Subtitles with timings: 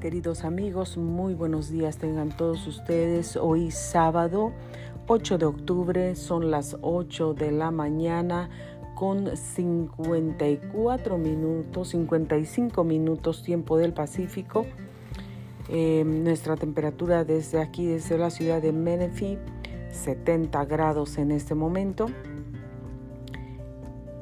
[0.00, 3.34] Queridos amigos, muy buenos días tengan todos ustedes.
[3.34, 4.52] Hoy sábado
[5.06, 8.50] 8 de octubre son las 8 de la mañana
[8.94, 14.66] con 54 minutos, 55 minutos tiempo del Pacífico.
[15.70, 19.38] Eh, nuestra temperatura desde aquí, desde la ciudad de Menifee,
[19.92, 22.06] 70 grados en este momento.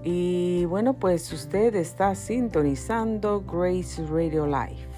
[0.05, 4.94] Y bueno, pues usted está sintonizando Grace Radio Live.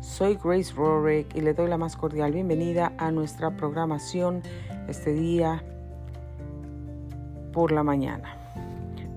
[0.00, 4.42] Soy Grace Rorick y le doy la más cordial bienvenida a nuestra programación
[4.86, 5.64] este día
[7.52, 8.36] por la mañana.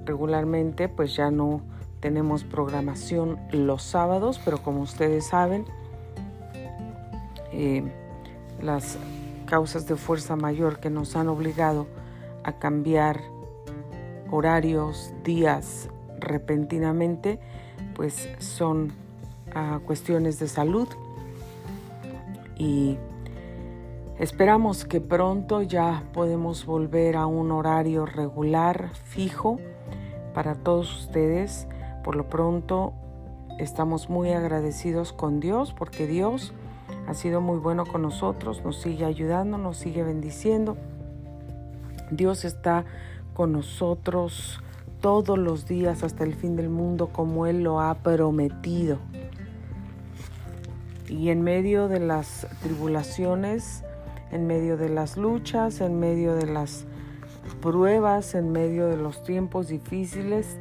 [0.05, 1.61] Regularmente pues ya no
[1.99, 5.65] tenemos programación los sábados, pero como ustedes saben,
[7.51, 7.83] eh,
[8.59, 8.97] las
[9.45, 11.85] causas de fuerza mayor que nos han obligado
[12.43, 13.21] a cambiar
[14.31, 17.39] horarios, días repentinamente,
[17.93, 18.93] pues son
[19.53, 20.87] ah, cuestiones de salud
[22.57, 22.97] y
[24.19, 29.59] esperamos que pronto ya podemos volver a un horario regular, fijo
[30.33, 31.67] para todos ustedes.
[32.03, 32.93] Por lo pronto
[33.57, 36.53] estamos muy agradecidos con Dios porque Dios
[37.07, 40.77] ha sido muy bueno con nosotros, nos sigue ayudando, nos sigue bendiciendo.
[42.11, 42.85] Dios está
[43.33, 44.61] con nosotros
[44.99, 48.99] todos los días hasta el fin del mundo como Él lo ha prometido.
[51.11, 53.83] Y en medio de las tribulaciones,
[54.31, 56.85] en medio de las luchas, en medio de las
[57.61, 60.57] pruebas, en medio de los tiempos difíciles,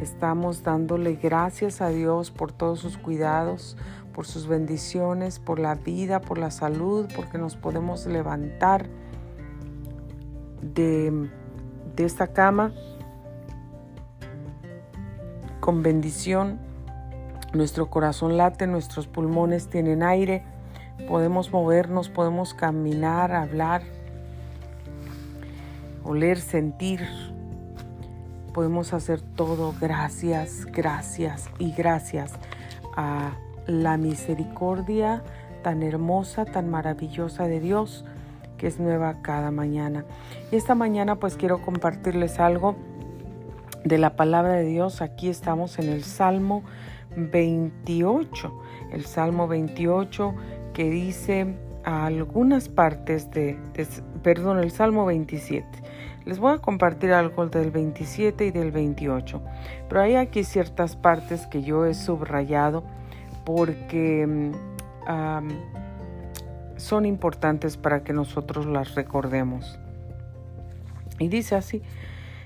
[0.00, 3.76] estamos dándole gracias a Dios por todos sus cuidados,
[4.14, 8.88] por sus bendiciones, por la vida, por la salud, porque nos podemos levantar
[10.60, 11.30] de
[11.96, 12.72] de esta cama
[15.60, 16.58] con bendición.
[17.52, 20.42] Nuestro corazón late, nuestros pulmones tienen aire,
[21.06, 23.82] podemos movernos, podemos caminar, hablar,
[26.04, 27.06] oler, sentir.
[28.54, 32.32] Podemos hacer todo gracias, gracias y gracias
[32.96, 33.32] a
[33.66, 35.22] la misericordia
[35.62, 38.04] tan hermosa, tan maravillosa de Dios
[38.58, 40.04] que es nueva cada mañana.
[40.50, 42.76] Y esta mañana pues quiero compartirles algo
[43.84, 45.02] de la palabra de Dios.
[45.02, 46.62] Aquí estamos en el Salmo
[47.16, 48.60] 28,
[48.92, 50.34] el Salmo 28
[50.72, 53.58] que dice algunas partes de,
[54.22, 55.66] perdón, el Salmo 27.
[56.24, 59.42] Les voy a compartir algo del 27 y del 28,
[59.88, 62.84] pero hay aquí ciertas partes que yo he subrayado
[63.44, 64.52] porque
[66.76, 69.78] son importantes para que nosotros las recordemos.
[71.18, 71.82] Y dice así,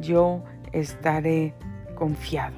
[0.00, 0.42] yo
[0.72, 1.54] estaré
[1.94, 2.56] confiado.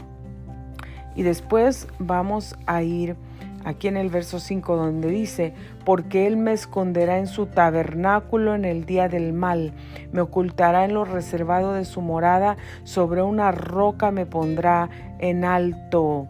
[1.15, 3.17] Y después vamos a ir
[3.65, 5.53] aquí en el verso 5 donde dice,
[5.85, 9.73] porque Él me esconderá en su tabernáculo en el día del mal,
[10.13, 16.29] me ocultará en lo reservado de su morada, sobre una roca me pondrá en alto.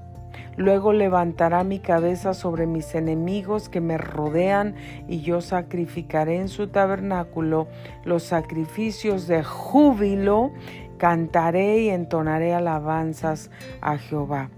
[0.56, 4.74] Luego levantará mi cabeza sobre mis enemigos que me rodean
[5.06, 7.68] y yo sacrificaré en su tabernáculo
[8.04, 10.50] los sacrificios de júbilo,
[10.98, 13.50] cantaré y entonaré alabanzas
[13.80, 14.50] a Jehová.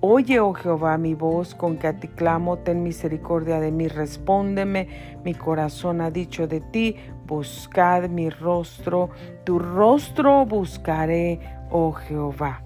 [0.00, 5.18] Oye, oh Jehová, mi voz con que a ti clamo, ten misericordia de mí, respóndeme,
[5.24, 6.94] mi corazón ha dicho de ti,
[7.26, 9.10] buscad mi rostro,
[9.42, 11.40] tu rostro buscaré,
[11.72, 12.62] oh Jehová.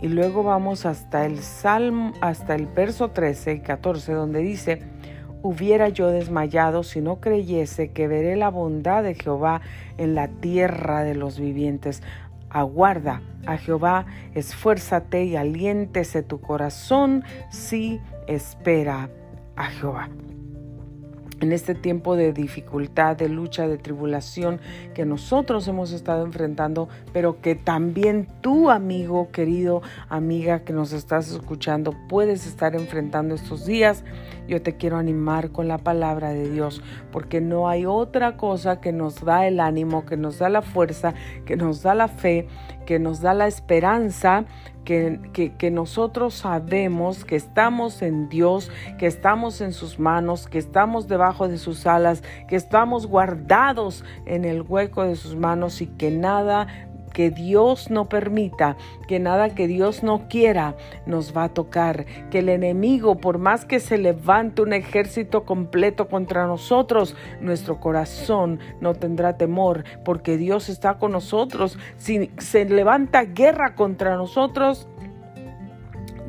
[0.00, 4.82] Y luego vamos hasta el Salmo, hasta el verso 13 y 14, donde dice,
[5.44, 9.60] hubiera yo desmayado si no creyese que veré la bondad de Jehová
[9.98, 12.02] en la tierra de los vivientes.
[12.48, 19.10] Aguarda a Jehová, esfuérzate y aliéntese tu corazón si espera
[19.54, 20.08] a Jehová
[21.40, 24.60] en este tiempo de dificultad, de lucha, de tribulación
[24.94, 31.30] que nosotros hemos estado enfrentando, pero que también tú, amigo, querido, amiga que nos estás
[31.30, 34.04] escuchando, puedes estar enfrentando estos días.
[34.46, 38.92] yo te quiero animar con la palabra de Dios, porque no hay otra cosa que
[38.92, 41.14] nos da el ánimo, que nos da la fuerza,
[41.46, 42.46] que nos da la fe,
[42.84, 44.44] que nos da la esperanza,
[44.84, 51.08] que, que, nosotros sabemos que estamos en Dios, que estamos en sus manos, que estamos
[51.08, 56.10] debajo de sus alas, que estamos guardados en el hueco de sus manos y que
[56.10, 56.66] nada
[57.14, 58.76] que Dios no permita,
[59.08, 60.76] que nada que Dios no quiera
[61.06, 66.08] nos va a tocar, que el enemigo, por más que se levante un ejército completo
[66.08, 71.78] contra nosotros, nuestro corazón no tendrá temor, porque Dios está con nosotros.
[71.96, 74.88] Si se levanta guerra contra nosotros,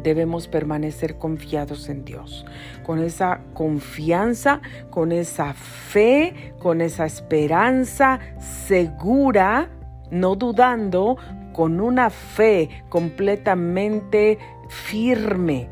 [0.03, 2.45] debemos permanecer confiados en Dios,
[2.85, 4.61] con esa confianza,
[4.91, 9.71] con esa fe, con esa esperanza segura
[10.11, 11.17] no dudando,
[11.55, 14.37] con una fe completamente
[14.67, 15.69] firme,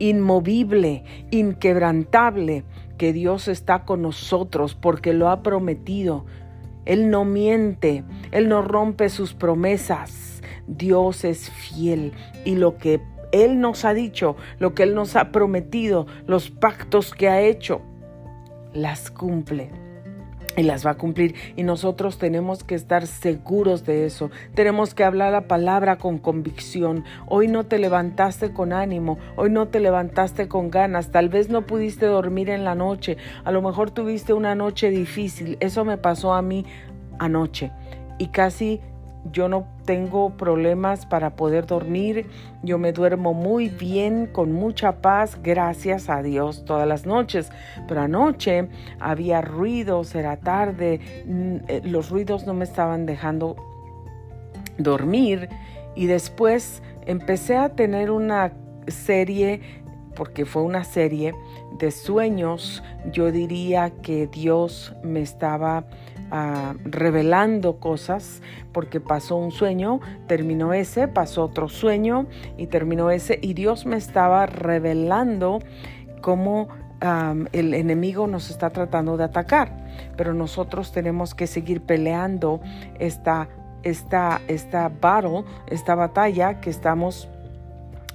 [0.00, 2.64] inmovible, inquebrantable,
[2.98, 6.26] que Dios está con nosotros porque lo ha prometido.
[6.84, 8.02] Él no miente,
[8.32, 10.42] Él no rompe sus promesas.
[10.66, 12.12] Dios es fiel
[12.44, 13.00] y lo que
[13.30, 17.82] Él nos ha dicho, lo que Él nos ha prometido, los pactos que ha hecho,
[18.72, 19.85] las cumple
[20.56, 21.34] y las va a cumplir.
[21.56, 24.30] Y nosotros tenemos que estar seguros de eso.
[24.54, 27.04] Tenemos que hablar la palabra con convicción.
[27.26, 31.66] Hoy no te levantaste con ánimo, hoy no te levantaste con ganas, tal vez no
[31.66, 35.56] pudiste dormir en la noche, a lo mejor tuviste una noche difícil.
[35.60, 36.64] Eso me pasó a mí
[37.18, 37.70] anoche
[38.18, 38.80] y casi
[39.32, 42.26] yo no tengo problemas para poder dormir,
[42.62, 47.50] yo me duermo muy bien, con mucha paz, gracias a Dios todas las noches.
[47.88, 48.68] Pero anoche
[49.00, 53.56] había ruidos, era tarde, mm, eh, los ruidos no me estaban dejando
[54.78, 55.48] dormir
[55.94, 58.52] y después empecé a tener una
[58.88, 59.60] serie,
[60.14, 61.34] porque fue una serie
[61.78, 62.82] de sueños,
[63.12, 65.84] yo diría que Dios me estaba
[66.84, 68.42] revelando cosas
[68.72, 72.26] porque pasó un sueño, terminó ese, pasó otro sueño
[72.56, 75.60] y terminó ese y Dios me estaba revelando
[76.20, 76.68] cómo
[77.52, 79.70] el enemigo nos está tratando de atacar,
[80.16, 82.60] pero nosotros tenemos que seguir peleando
[82.98, 83.48] esta,
[83.82, 87.28] esta, esta battle, esta batalla que estamos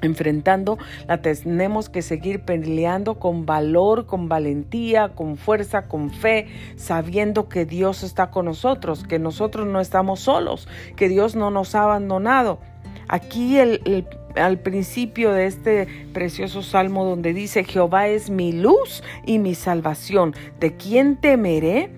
[0.01, 0.77] enfrentando,
[1.07, 7.65] la tenemos que seguir peleando con valor, con valentía, con fuerza, con fe, sabiendo que
[7.65, 12.59] Dios está con nosotros, que nosotros no estamos solos, que Dios no nos ha abandonado.
[13.07, 19.39] Aquí el, al principio de este precioso salmo donde dice, Jehová es mi luz y
[19.39, 21.92] mi salvación, ¿de quién temeré?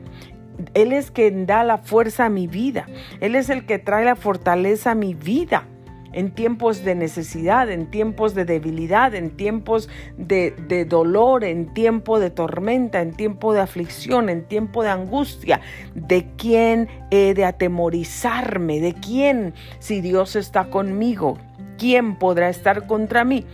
[0.76, 2.88] Él es quien da la fuerza a mi vida,
[3.22, 5.68] Él es el que trae la fortaleza a mi vida
[6.14, 12.30] en tiempos de necesidad, en tiempos de debilidad, en tiempos de, dolor, en tiempo de
[12.30, 15.60] tormenta, en tiempo de aflicción, en tiempo de angustia.
[15.96, 18.80] ¿De quién he de atemorizarme?
[18.80, 21.38] ¿De quién si Dios está conmigo?
[21.78, 23.46] ¿Quién podrá estar contra mí?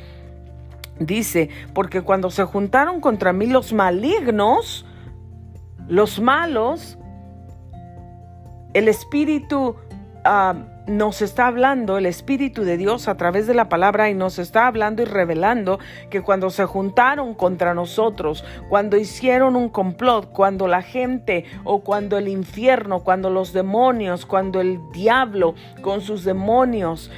[0.99, 4.85] Dice, porque cuando se juntaron contra mí los malignos,
[5.87, 6.97] los malos,
[8.73, 9.75] el espíritu...
[10.25, 10.55] Ah,
[10.89, 14.67] nos está hablando el Espíritu de Dios a través de la palabra y nos está
[14.67, 20.81] hablando y revelando que cuando se juntaron contra nosotros, cuando hicieron un complot, cuando la
[20.81, 27.11] gente o cuando el infierno, cuando los demonios, cuando el diablo con sus demonios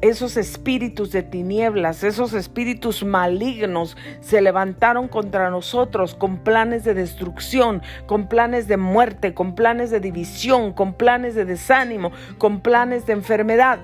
[0.00, 7.82] esos espíritus de tinieblas, esos espíritus malignos se levantaron contra nosotros con planes de destrucción,
[8.06, 13.12] con planes de muerte, con planes de división, con planes de desánimo, con planes de
[13.12, 13.78] enfermedad.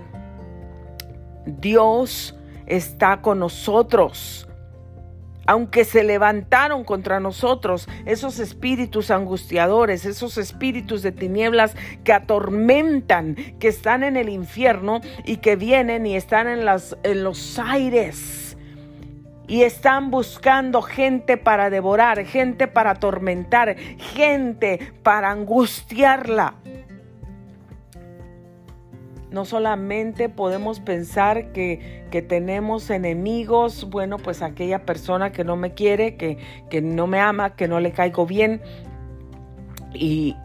[1.45, 2.35] Dios
[2.67, 4.48] está con nosotros
[5.49, 11.75] aunque se levantaron contra nosotros esos espíritus angustiadores, esos espíritus de tinieblas
[12.05, 16.69] que atormentan, que están en el infierno y que vienen y están en,
[17.03, 18.59] en los aires
[19.47, 26.57] y están buscando gente para devorar, gente para atormentar, gente para angustiarla.
[29.31, 36.17] No solamente podemos pensar que, tenemos enemigos, bueno, pues aquella persona que no me quiere,
[36.17, 36.39] que,
[36.71, 38.63] que no me ama, que no le caigo bien
[39.95, 40.37] y,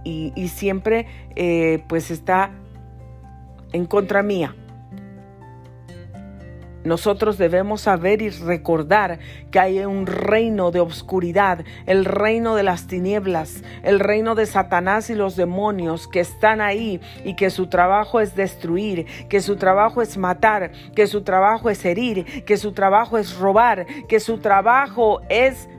[0.47, 2.51] siempre eh, pues está
[3.71, 4.55] en contra mía.
[6.83, 9.19] Nosotros debemos saber y recordar
[9.51, 15.09] que hay un reino de obscuridad, el reino de las tinieblas, el reino de Satanás
[15.09, 20.01] y los demonios que están ahí y que su trabajo es destruir, que su trabajo
[20.01, 25.21] es matar, que su trabajo es herir, que su trabajo es robar, que su trabajo
[25.29, 25.69] es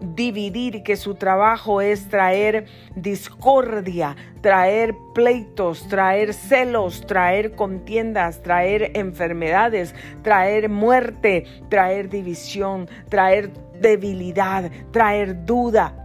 [0.00, 9.94] dividir, que su trabajo es traer discordia, traer pleitos, traer celos, traer contiendas, traer enfermedades,
[10.22, 13.50] traer muerte, traer división, traer
[13.80, 15.97] debilidad, traer duda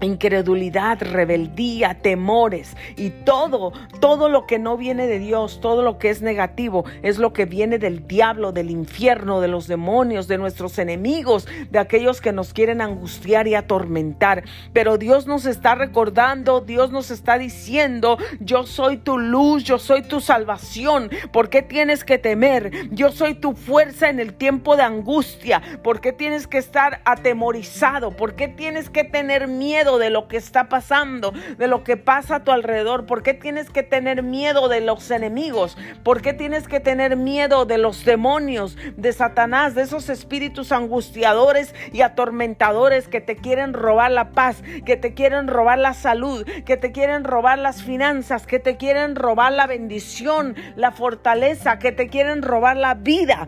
[0.00, 6.10] incredulidad, rebeldía, temores y todo, todo lo que no viene de Dios, todo lo que
[6.10, 10.78] es negativo, es lo que viene del diablo, del infierno, de los demonios, de nuestros
[10.78, 14.44] enemigos, de aquellos que nos quieren angustiar y atormentar.
[14.72, 20.02] Pero Dios nos está recordando, Dios nos está diciendo, yo soy tu luz, yo soy
[20.02, 21.10] tu salvación.
[21.32, 22.90] ¿Por qué tienes que temer?
[22.90, 25.62] Yo soy tu fuerza en el tiempo de angustia.
[25.82, 28.10] ¿Por qué tienes que estar atemorizado?
[28.10, 29.85] ¿Por qué tienes que tener miedo?
[29.86, 33.06] De lo que está pasando, de lo que pasa a tu alrededor?
[33.06, 35.78] ¿Por qué tienes que tener miedo de los enemigos?
[36.02, 41.74] ¿Por qué tienes que tener miedo de los demonios, de Satanás, de esos espíritus angustiadores
[41.92, 46.76] y atormentadores que te quieren robar la paz, que te quieren robar la salud, que
[46.76, 52.08] te quieren robar las finanzas, que te quieren robar la bendición, la fortaleza, que te
[52.08, 53.46] quieren robar la vida?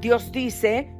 [0.00, 0.90] Dios dice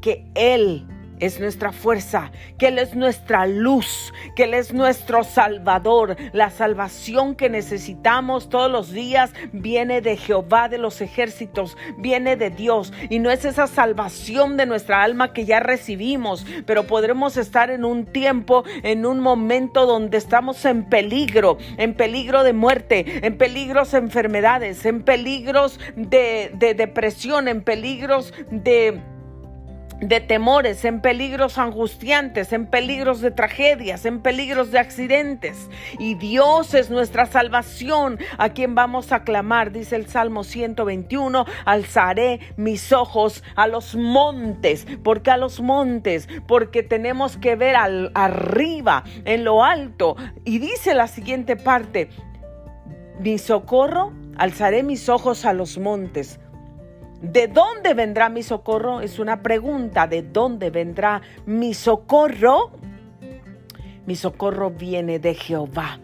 [0.00, 0.86] que Él
[1.20, 6.16] es nuestra fuerza, que Él es nuestra luz, que Él es nuestro Salvador.
[6.32, 12.50] La salvación que necesitamos todos los días viene de Jehová de los ejércitos, viene de
[12.50, 12.92] Dios.
[13.10, 17.84] Y no es esa salvación de nuestra alma que ya recibimos, pero podremos estar en
[17.84, 23.92] un tiempo, en un momento donde estamos en peligro, en peligro de muerte, en peligros
[23.92, 29.00] de enfermedades, en peligros de, de depresión, en peligros de
[30.00, 35.68] de temores, en peligros angustiantes, en peligros de tragedias, en peligros de accidentes.
[35.98, 42.40] Y Dios es nuestra salvación, a quien vamos a clamar, dice el Salmo 121, alzaré
[42.56, 44.86] mis ojos a los montes.
[45.02, 46.28] ¿Por qué a los montes?
[46.46, 50.16] Porque tenemos que ver arriba, en lo alto.
[50.44, 52.08] Y dice la siguiente parte,
[53.20, 56.38] mi socorro, alzaré mis ojos a los montes.
[57.20, 59.00] ¿De dónde vendrá mi socorro?
[59.00, 60.06] Es una pregunta.
[60.06, 62.70] ¿De dónde vendrá mi socorro?
[64.06, 65.98] Mi socorro viene de Jehová.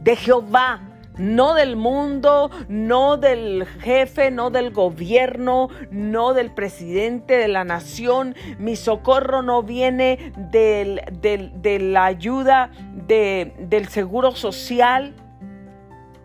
[0.00, 0.80] De Jehová.
[1.18, 8.34] No del mundo, no del jefe, no del gobierno, no del presidente de la nación.
[8.58, 12.70] Mi socorro no viene de la ayuda
[13.06, 15.14] del seguro social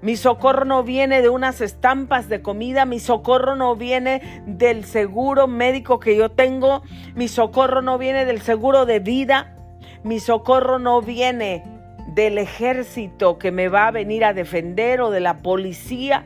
[0.02, 5.48] mi socorro no viene de unas estampas de comida, mi socorro no viene del seguro
[5.48, 6.82] médico que yo tengo,
[7.14, 9.56] mi socorro no viene del seguro de vida,
[10.04, 11.64] mi socorro no viene
[12.16, 16.26] del ejército que me va a venir a defender o de la policía.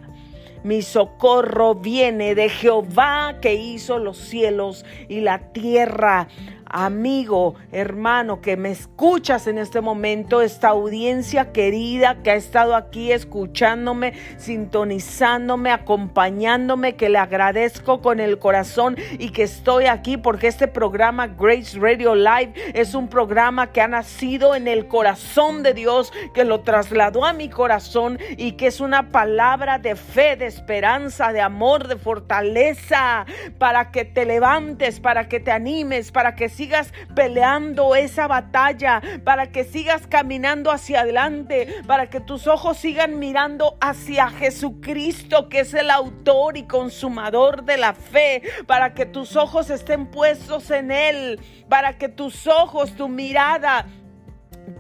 [0.64, 6.28] Mi socorro viene de Jehová que hizo los cielos y la tierra
[6.66, 13.12] amigo, hermano, que me escuchas en este momento, esta audiencia querida que ha estado aquí
[13.12, 20.68] escuchándome, sintonizándome, acompañándome, que le agradezco con el corazón y que estoy aquí porque este
[20.68, 26.12] programa Grace Radio Live es un programa que ha nacido en el corazón de Dios,
[26.34, 31.32] que lo trasladó a mi corazón y que es una palabra de fe, de esperanza,
[31.32, 33.26] de amor, de fortaleza,
[33.58, 39.52] para que te levantes, para que te animes, para que sigas peleando esa batalla, para
[39.52, 45.74] que sigas caminando hacia adelante, para que tus ojos sigan mirando hacia Jesucristo, que es
[45.74, 51.40] el autor y consumador de la fe, para que tus ojos estén puestos en Él,
[51.70, 53.86] para que tus ojos, tu mirada,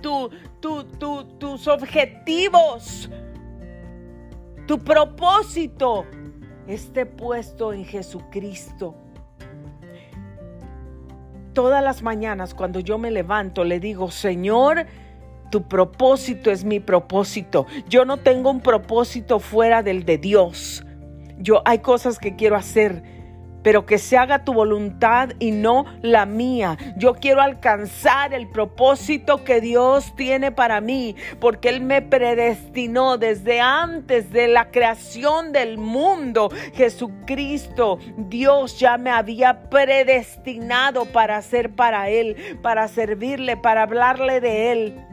[0.01, 3.09] tu, tus objetivos,
[4.65, 6.05] tu propósito
[6.67, 9.04] esté puesto en Jesucristo.
[11.55, 14.87] Todas las mañanas cuando yo me levanto le digo, Señor,
[15.51, 17.65] tu propósito es mi propósito.
[17.87, 20.85] Yo no tengo un propósito fuera del de Dios.
[21.37, 23.14] Yo hay cosas que quiero hacer
[23.65, 26.77] pero que se haga tu voluntad y no la mía.
[26.97, 33.61] Yo quiero alcanzar el propósito que Dios tiene para mí, porque Él me predestinó desde
[33.61, 36.51] antes de la creación del mundo.
[36.75, 44.71] Jesucristo, Dios ya me había predestinado para ser para Él, para servirle, para hablarle de
[44.73, 45.05] Él.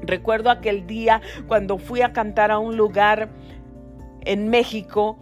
[0.00, 3.28] Recuerdo aquel día cuando fui a cantar a un lugar
[4.22, 5.18] en México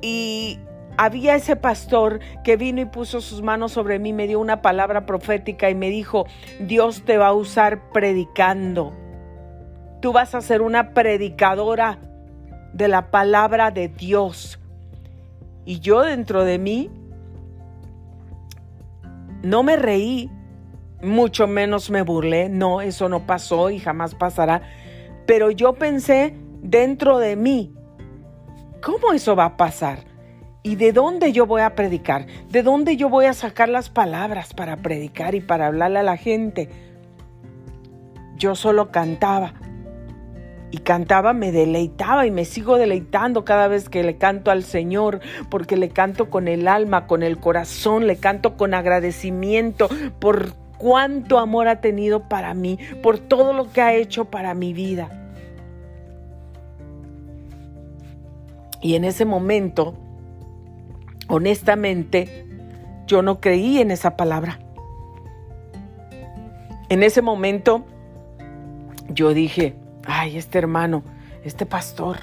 [0.00, 0.60] y
[0.96, 5.06] había ese pastor que vino y puso sus manos sobre mí, me dio una palabra
[5.06, 6.26] profética y me dijo,
[6.60, 8.92] Dios te va a usar predicando.
[10.00, 11.98] Tú vas a ser una predicadora
[12.72, 14.58] de la palabra de Dios.
[15.64, 16.90] Y yo dentro de mí
[19.42, 20.30] no me reí,
[21.02, 24.62] mucho menos me burlé, no, eso no pasó y jamás pasará.
[25.26, 27.74] Pero yo pensé dentro de mí,
[28.82, 30.15] ¿cómo eso va a pasar?
[30.66, 32.26] ¿Y de dónde yo voy a predicar?
[32.50, 36.16] ¿De dónde yo voy a sacar las palabras para predicar y para hablarle a la
[36.16, 36.68] gente?
[38.36, 39.54] Yo solo cantaba.
[40.72, 45.20] Y cantaba, me deleitaba y me sigo deleitando cada vez que le canto al Señor,
[45.50, 51.38] porque le canto con el alma, con el corazón, le canto con agradecimiento por cuánto
[51.38, 55.30] amor ha tenido para mí, por todo lo que ha hecho para mi vida.
[58.82, 60.02] Y en ese momento
[61.28, 62.46] honestamente,
[63.06, 64.58] yo no creí en esa palabra.
[66.88, 67.84] En ese momento,
[69.08, 71.02] yo dije, ay, este hermano,
[71.44, 72.18] este pastor,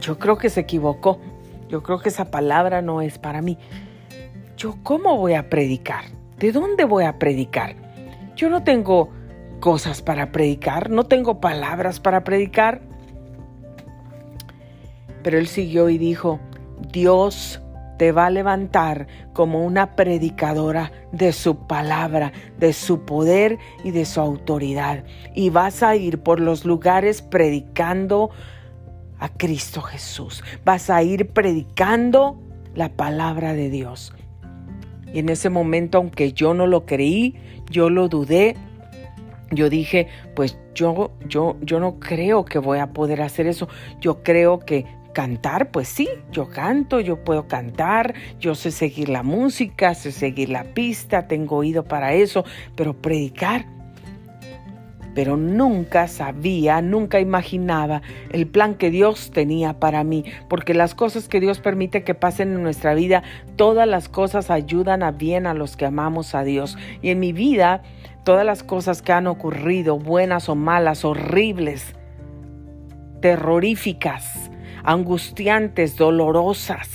[0.00, 1.20] yo creo que se equivocó.
[1.68, 3.56] Yo creo que esa palabra no es para mí.
[4.56, 6.04] ¿Yo cómo voy a predicar?
[6.38, 7.76] ¿De dónde voy a predicar?
[8.36, 9.10] Yo no tengo
[9.60, 12.82] cosas para predicar, no tengo palabras para predicar.
[15.22, 16.40] Pero él siguió y dijo,
[16.82, 17.60] Dios
[17.98, 24.04] te va a levantar como una predicadora de su palabra, de su poder y de
[24.04, 25.04] su autoridad.
[25.34, 28.30] Y vas a ir por los lugares predicando
[29.18, 30.42] a Cristo Jesús.
[30.64, 32.40] Vas a ir predicando
[32.74, 34.12] la palabra de Dios.
[35.12, 37.36] Y en ese momento, aunque yo no lo creí,
[37.70, 38.56] yo lo dudé,
[39.52, 43.68] yo dije, pues yo, yo, yo no creo que voy a poder hacer eso.
[44.00, 49.22] Yo creo que Cantar, pues sí, yo canto, yo puedo cantar, yo sé seguir la
[49.22, 52.44] música, sé seguir la pista, tengo oído para eso,
[52.76, 53.66] pero predicar.
[55.14, 58.00] Pero nunca sabía, nunca imaginaba
[58.30, 62.54] el plan que Dios tenía para mí, porque las cosas que Dios permite que pasen
[62.54, 63.22] en nuestra vida,
[63.56, 66.78] todas las cosas ayudan a bien a los que amamos a Dios.
[67.02, 67.82] Y en mi vida,
[68.24, 71.94] todas las cosas que han ocurrido, buenas o malas, horribles,
[73.20, 74.50] terroríficas,
[74.84, 76.88] angustiantes, dolorosas,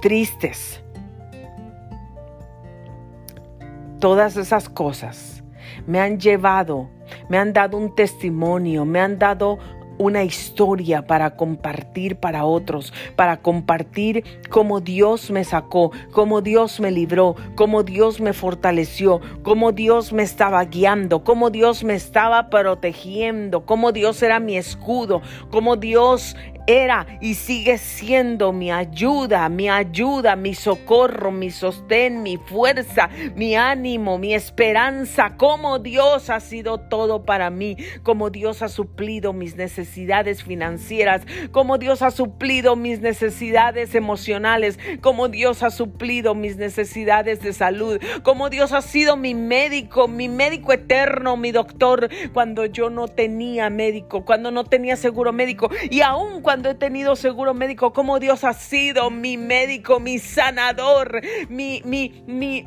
[0.00, 0.82] tristes.
[3.98, 5.42] Todas esas cosas
[5.86, 6.90] me han llevado,
[7.28, 9.58] me han dado un testimonio, me han dado
[9.98, 16.90] una historia para compartir para otros, para compartir cómo Dios me sacó, cómo Dios me
[16.90, 23.64] libró, cómo Dios me fortaleció, cómo Dios me estaba guiando, cómo Dios me estaba protegiendo,
[23.64, 30.36] cómo Dios era mi escudo, cómo Dios era y sigue siendo mi ayuda, mi ayuda,
[30.36, 37.24] mi socorro, mi sostén, mi fuerza, mi ánimo, mi esperanza, como Dios ha sido todo
[37.24, 43.94] para mí, como Dios ha suplido mis necesidades financieras, como Dios ha suplido mis necesidades
[43.94, 50.08] emocionales, como Dios ha suplido mis necesidades de salud, como Dios ha sido mi médico,
[50.08, 55.70] mi médico eterno, mi doctor, cuando yo no tenía médico, cuando no tenía seguro médico
[55.90, 60.20] y aún cuando cuando he tenido seguro médico, como Dios ha sido mi médico, mi
[60.20, 62.64] sanador, mi, mi, mi,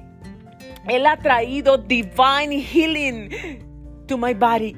[0.89, 3.29] Él ha traído divine healing
[4.05, 4.75] to my body.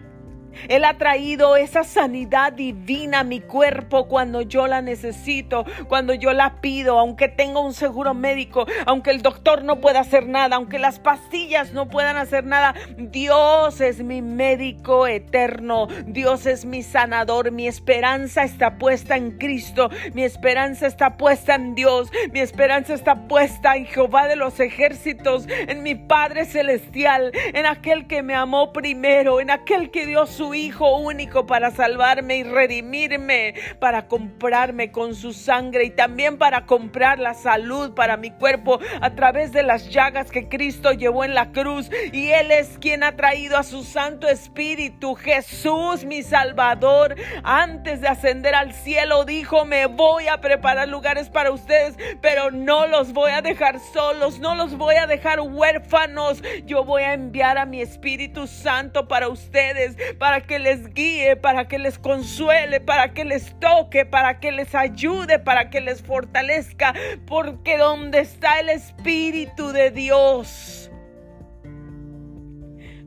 [0.67, 6.33] Él ha traído esa sanidad divina a mi cuerpo cuando yo la necesito, cuando yo
[6.33, 10.79] la pido, aunque tenga un seguro médico, aunque el doctor no pueda hacer nada, aunque
[10.79, 12.73] las pastillas no puedan hacer nada.
[12.97, 19.89] Dios es mi médico eterno, Dios es mi sanador, mi esperanza está puesta en Cristo,
[20.13, 25.47] mi esperanza está puesta en Dios, mi esperanza está puesta en Jehová de los ejércitos,
[25.49, 30.53] en mi Padre celestial, en aquel que me amó primero, en aquel que dio su
[30.53, 37.19] Hijo único para salvarme y redimirme, para comprarme con su sangre y también para comprar
[37.19, 41.51] la salud para mi cuerpo a través de las llagas que Cristo llevó en la
[41.51, 41.91] cruz.
[42.13, 47.15] Y Él es quien ha traído a su Santo Espíritu, Jesús mi Salvador.
[47.43, 52.87] Antes de ascender al cielo dijo, me voy a preparar lugares para ustedes, pero no
[52.87, 56.41] los voy a dejar solos, no los voy a dejar huérfanos.
[56.65, 59.97] Yo voy a enviar a mi Espíritu Santo para ustedes,
[60.41, 65.39] que les guíe, para que les consuele, para que les toque, para que les ayude,
[65.39, 66.93] para que les fortalezca,
[67.25, 70.91] porque donde está el Espíritu de Dios,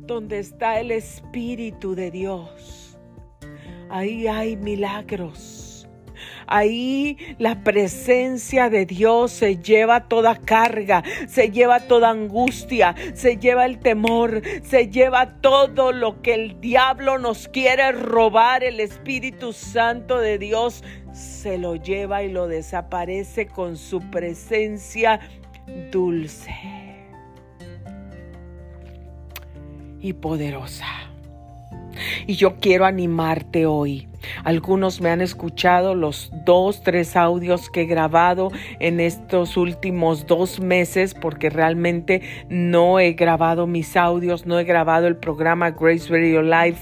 [0.00, 2.98] donde está el Espíritu de Dios,
[3.90, 5.71] ahí hay milagros.
[6.54, 13.64] Ahí la presencia de Dios se lleva toda carga, se lleva toda angustia, se lleva
[13.64, 18.64] el temor, se lleva todo lo que el diablo nos quiere robar.
[18.64, 20.84] El Espíritu Santo de Dios
[21.14, 25.20] se lo lleva y lo desaparece con su presencia
[25.90, 26.54] dulce
[30.02, 30.86] y poderosa.
[32.26, 34.11] Y yo quiero animarte hoy.
[34.44, 40.60] Algunos me han escuchado los dos, tres audios que he grabado en estos últimos dos
[40.60, 46.42] meses porque realmente no he grabado mis audios, no he grabado el programa Grace Radio
[46.42, 46.78] Live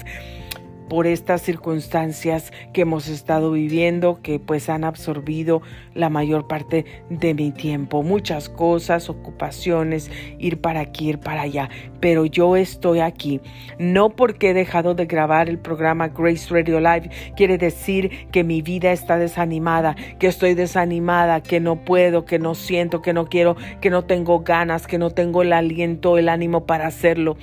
[0.91, 5.61] por estas circunstancias que hemos estado viviendo, que pues han absorbido
[5.93, 11.69] la mayor parte de mi tiempo, muchas cosas, ocupaciones, ir para aquí, ir para allá,
[12.01, 13.39] pero yo estoy aquí,
[13.79, 18.61] no porque he dejado de grabar el programa Grace Radio Live, quiere decir que mi
[18.61, 23.55] vida está desanimada, que estoy desanimada, que no puedo, que no siento, que no quiero,
[23.79, 27.37] que no tengo ganas, que no tengo el aliento, el ánimo para hacerlo.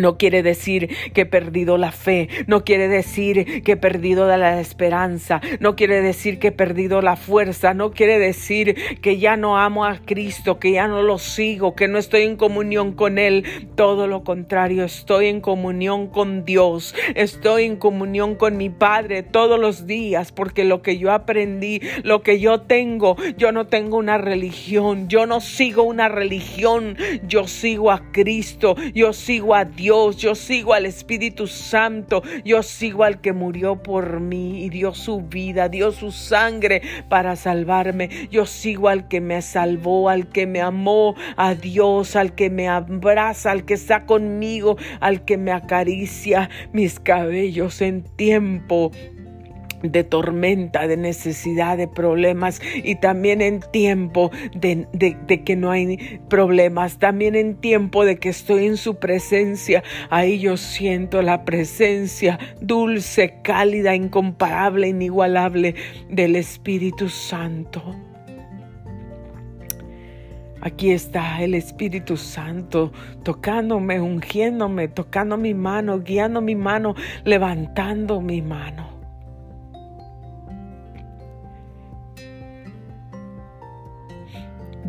[0.00, 4.60] No quiere decir que he perdido la fe, no quiere decir que he perdido la
[4.60, 9.58] esperanza, no quiere decir que he perdido la fuerza, no quiere decir que ya no
[9.58, 13.44] amo a Cristo, que ya no lo sigo, que no estoy en comunión con Él.
[13.74, 19.58] Todo lo contrario, estoy en comunión con Dios, estoy en comunión con mi Padre todos
[19.58, 24.18] los días, porque lo que yo aprendí, lo que yo tengo, yo no tengo una
[24.18, 30.18] religión, yo no sigo una religión, yo sigo a Cristo, yo sigo a Dios Dios,
[30.18, 35.22] yo sigo al Espíritu Santo, yo sigo al que murió por mí y dio su
[35.22, 38.28] vida, dio su sangre para salvarme.
[38.30, 42.68] Yo sigo al que me salvó, al que me amó, a Dios, al que me
[42.68, 48.92] abraza, al que está conmigo, al que me acaricia mis cabellos en tiempo
[49.82, 54.86] de tormenta, de necesidad, de problemas y también en tiempo de,
[55.44, 60.56] que no hay problemas, también en tiempo de que estoy en su presencia, ahí yo
[60.56, 65.74] siento la presencia dulce, cálida, incomparable, inigualable
[66.08, 67.82] del Espíritu Santo.
[70.62, 78.42] Aquí está el Espíritu Santo tocándome, ungiéndome, tocando mi mano, guiando mi mano, levantando mi
[78.42, 78.89] mano.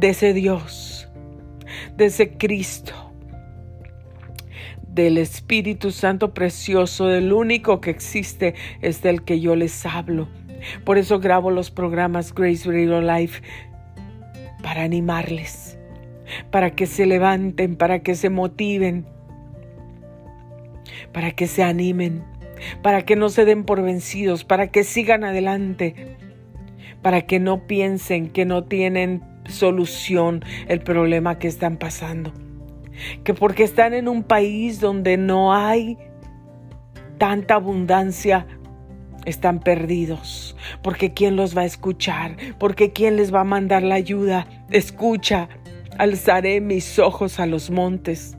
[0.01, 1.07] De ese Dios,
[1.95, 3.13] de ese Cristo,
[4.87, 10.27] del Espíritu Santo precioso, del único que existe, es del que yo les hablo.
[10.85, 13.43] Por eso grabo los programas Grace Radio Life
[14.63, 15.77] para animarles,
[16.49, 19.05] para que se levanten, para que se motiven,
[21.13, 22.23] para que se animen,
[22.81, 26.17] para que no se den por vencidos, para que sigan adelante,
[27.03, 32.32] para que no piensen que no tienen solución el problema que están pasando.
[33.23, 35.97] Que porque están en un país donde no hay
[37.17, 38.47] tanta abundancia,
[39.25, 40.56] están perdidos.
[40.82, 42.38] Porque ¿quién los va a escuchar?
[42.60, 44.47] Porque ¿quién les va a mandar la ayuda?
[44.69, 45.49] Escucha,
[45.97, 48.38] alzaré mis ojos a los montes.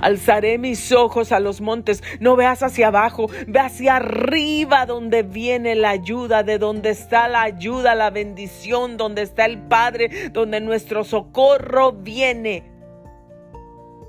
[0.00, 2.02] Alzaré mis ojos a los montes.
[2.20, 7.42] No veas hacia abajo, ve hacia arriba donde viene la ayuda, de donde está la
[7.42, 12.64] ayuda, la bendición, donde está el Padre, donde nuestro socorro viene.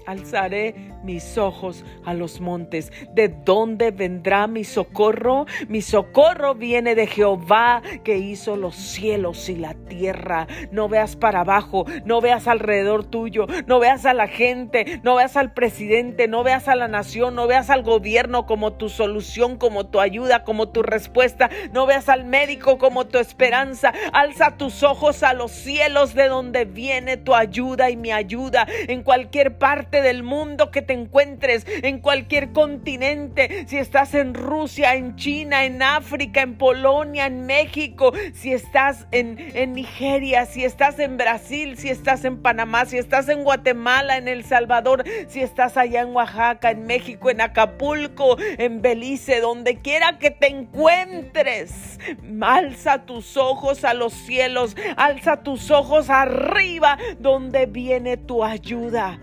[0.05, 2.91] Alzaré mis ojos a los montes.
[3.13, 5.45] ¿De dónde vendrá mi socorro?
[5.67, 10.47] Mi socorro viene de Jehová que hizo los cielos y la tierra.
[10.71, 15.37] No veas para abajo, no veas alrededor tuyo, no veas a la gente, no veas
[15.37, 19.85] al presidente, no veas a la nación, no veas al gobierno como tu solución, como
[19.87, 21.49] tu ayuda, como tu respuesta.
[21.71, 23.93] No veas al médico como tu esperanza.
[24.13, 29.03] Alza tus ojos a los cielos de donde viene tu ayuda y mi ayuda en
[29.03, 35.15] cualquier parte del mundo que te encuentres, en cualquier continente, si estás en Rusia, en
[35.15, 41.17] China, en África, en Polonia, en México, si estás en, en Nigeria, si estás en
[41.17, 46.01] Brasil, si estás en Panamá, si estás en Guatemala, en El Salvador, si estás allá
[46.01, 51.99] en Oaxaca, en México, en Acapulco, en Belice, donde quiera que te encuentres,
[52.41, 59.19] alza tus ojos a los cielos, alza tus ojos arriba donde viene tu ayuda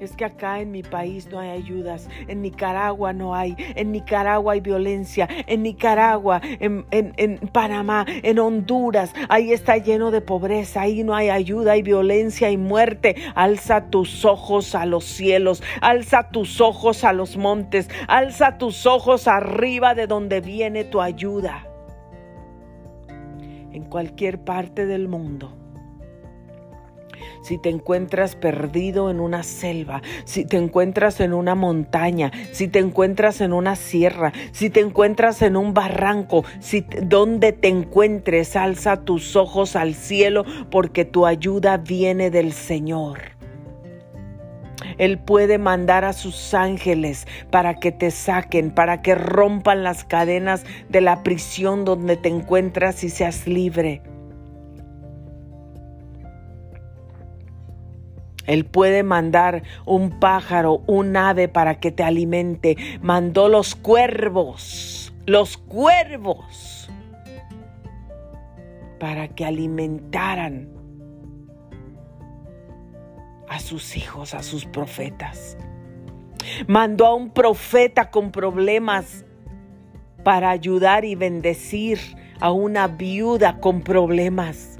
[0.00, 4.52] es que acá en mi país no hay ayudas, en Nicaragua no hay, en Nicaragua
[4.52, 11.02] hay violencia, en Nicaragua, en, en, Panamá, en Honduras, ahí está lleno de pobreza, ahí
[11.02, 13.16] no hay ayuda, hay violencia y muerte.
[13.34, 19.28] Alza tus ojos a los cielos, alza tus ojos a los montes, alza tus ojos
[19.28, 21.66] arriba de donde viene tu ayuda.
[23.72, 25.65] En cualquier parte del mundo
[27.46, 32.80] si te encuentras perdido en una selva, si te encuentras en una montaña, si te
[32.80, 39.04] encuentras en una sierra, si te encuentras en un barranco, si donde te encuentres, alza
[39.04, 43.20] tus ojos al cielo porque tu ayuda viene del Señor.
[44.98, 50.64] Él puede mandar a sus ángeles para que te saquen, para que rompan las cadenas
[50.88, 54.02] de la prisión donde te encuentras y seas libre.
[58.46, 62.76] Él puede mandar un pájaro, un ave para que te alimente.
[63.00, 66.90] Mandó los cuervos, los cuervos,
[68.98, 70.70] para que alimentaran
[73.48, 75.56] a sus hijos, a sus profetas.
[76.66, 79.24] Mandó a un profeta con problemas
[80.24, 81.98] para ayudar y bendecir
[82.40, 84.75] a una viuda con problemas.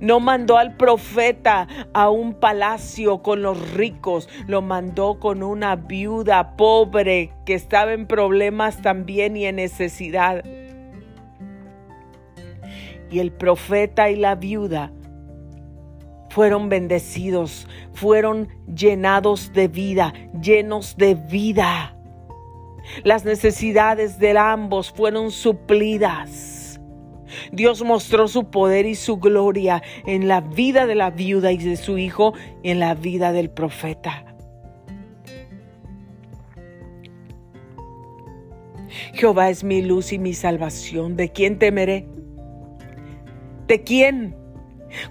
[0.00, 6.56] No mandó al profeta a un palacio con los ricos, lo mandó con una viuda
[6.56, 10.44] pobre que estaba en problemas también y en necesidad.
[13.10, 14.92] Y el profeta y la viuda
[16.30, 20.12] fueron bendecidos, fueron llenados de vida,
[20.42, 21.96] llenos de vida.
[23.04, 26.55] Las necesidades de ambos fueron suplidas.
[27.52, 31.76] Dios mostró su poder y su gloria en la vida de la viuda y de
[31.76, 34.24] su hijo en la vida del profeta.
[39.12, 41.16] Jehová es mi luz y mi salvación.
[41.16, 42.06] ¿De quién temeré?
[43.66, 44.36] ¿De quién?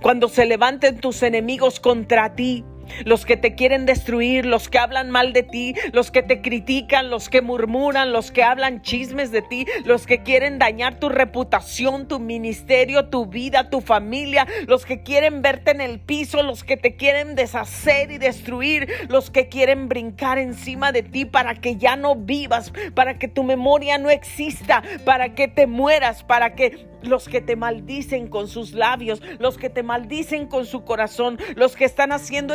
[0.01, 2.63] Cuando se levanten tus enemigos contra ti,
[3.05, 7.09] los que te quieren destruir, los que hablan mal de ti, los que te critican,
[7.09, 12.07] los que murmuran, los que hablan chismes de ti, los que quieren dañar tu reputación,
[12.07, 16.77] tu ministerio, tu vida, tu familia, los que quieren verte en el piso, los que
[16.77, 21.95] te quieren deshacer y destruir, los que quieren brincar encima de ti para que ya
[21.95, 27.27] no vivas, para que tu memoria no exista, para que te mueras, para que los
[27.27, 31.85] que te maldicen con sus labios, los que te maldicen con su corazón, los que
[31.85, 32.53] están haciendo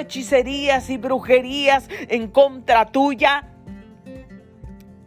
[0.89, 3.49] y brujerías en contra tuya,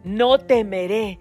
[0.04, 1.18] no temeré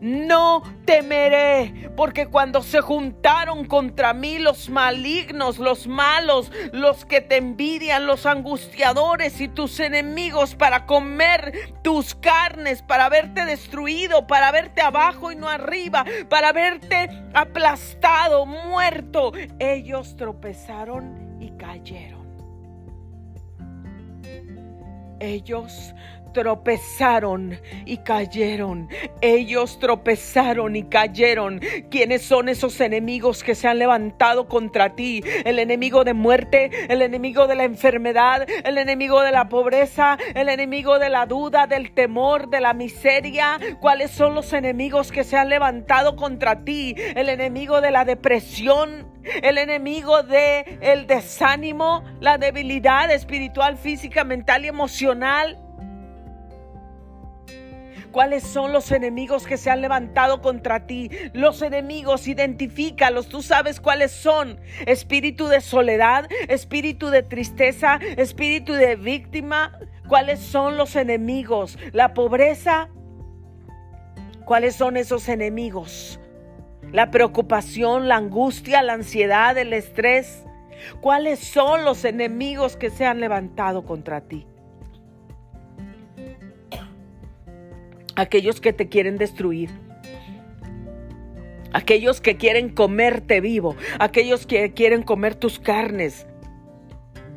[0.00, 7.36] no temeré, porque cuando se juntaron contra mí los malignos, los malos, los que te
[7.36, 14.80] envidian, los angustiadores y tus enemigos para comer tus carnes, para verte destruido, para verte
[14.80, 22.17] abajo y no arriba, para verte aplastado, muerto, ellos tropezaron y cayeron.
[25.20, 25.94] Ellos
[26.38, 28.88] tropezaron y cayeron.
[29.20, 31.60] Ellos tropezaron y cayeron.
[31.90, 35.20] ¿Quiénes son esos enemigos que se han levantado contra ti?
[35.44, 40.48] El enemigo de muerte, el enemigo de la enfermedad, el enemigo de la pobreza, el
[40.48, 43.58] enemigo de la duda, del temor, de la miseria.
[43.80, 46.94] ¿Cuáles son los enemigos que se han levantado contra ti?
[47.16, 49.08] El enemigo de la depresión,
[49.42, 55.64] el enemigo de el desánimo, la debilidad espiritual, física, mental y emocional
[58.08, 61.10] cuáles son los enemigos que se han levantado contra ti.
[61.32, 64.60] Los enemigos, identifícalos, tú sabes cuáles son.
[64.86, 69.78] Espíritu de soledad, espíritu de tristeza, espíritu de víctima.
[70.08, 71.78] ¿Cuáles son los enemigos?
[71.92, 72.88] La pobreza.
[74.44, 76.18] ¿Cuáles son esos enemigos?
[76.92, 80.44] La preocupación, la angustia, la ansiedad, el estrés.
[81.00, 84.46] ¿Cuáles son los enemigos que se han levantado contra ti?
[88.18, 89.70] Aquellos que te quieren destruir.
[91.72, 96.26] Aquellos que quieren comerte vivo, aquellos que quieren comer tus carnes.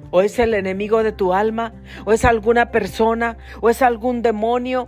[0.10, 1.74] O es el enemigo de tu alma,
[2.06, 4.88] o es alguna persona, o es algún demonio,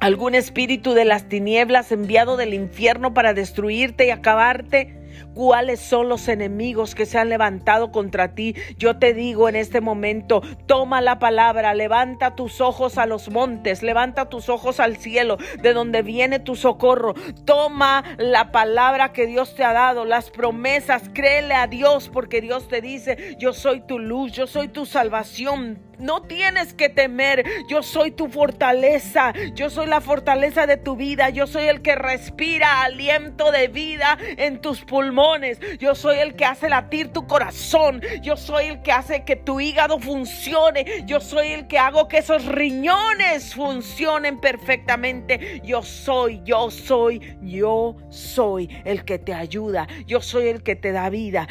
[0.00, 5.05] algún espíritu de las tinieblas enviado del infierno para destruirte y acabarte.
[5.34, 8.54] Cuáles son los enemigos que se han levantado contra ti.
[8.78, 13.82] Yo te digo en este momento, toma la palabra, levanta tus ojos a los montes,
[13.82, 17.14] levanta tus ojos al cielo, de donde viene tu socorro.
[17.44, 22.68] Toma la palabra que Dios te ha dado, las promesas, créele a Dios, porque Dios
[22.68, 25.78] te dice, yo soy tu luz, yo soy tu salvación.
[25.98, 31.30] No tienes que temer, yo soy tu fortaleza, yo soy la fortaleza de tu vida,
[31.30, 36.44] yo soy el que respira aliento de vida en tus pulmones, yo soy el que
[36.44, 41.48] hace latir tu corazón, yo soy el que hace que tu hígado funcione, yo soy
[41.48, 49.04] el que hago que esos riñones funcionen perfectamente, yo soy, yo soy, yo soy el
[49.04, 51.48] que te ayuda, yo soy el que te da vida,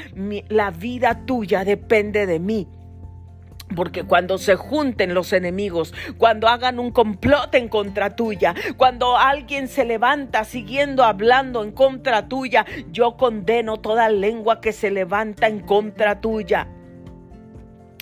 [0.50, 2.68] la vida tuya depende de mí.
[3.74, 9.68] Porque cuando se junten los enemigos, cuando hagan un complot en contra tuya, cuando alguien
[9.68, 15.60] se levanta siguiendo hablando en contra tuya, yo condeno toda lengua que se levanta en
[15.62, 16.68] contra tuya.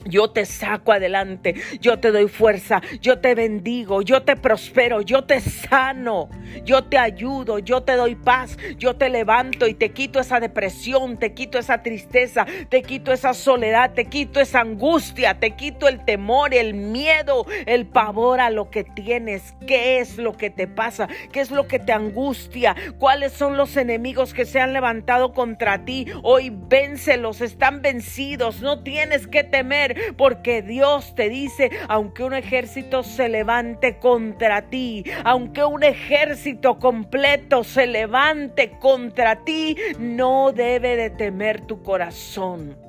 [0.06, 5.24] Yo te saco adelante, yo te doy fuerza, yo te bendigo, yo te prospero, yo
[5.24, 6.30] te sano,
[6.66, 11.18] yo te ayudo, yo te doy paz, yo te levanto y te quito esa depresión,
[11.18, 16.04] te quito esa tristeza, te quito esa soledad, te quito esa angustia, te quito el
[16.04, 19.56] temor, el miedo, el pavor a lo que tienes.
[19.66, 21.08] ¿Qué es lo que te pasa?
[21.32, 22.76] ¿Qué es lo que te angustia?
[23.00, 26.08] ¿Cuáles son los enemigos que se han levantado contra ti?
[26.24, 33.04] Hoy véncelos, están vencidos, no tienes que temer porque Dios te dice, aunque un ejército
[33.04, 41.10] se levante contra ti, aunque un ejército completo se levante contra ti, no debe de
[41.10, 42.84] temer tu corazón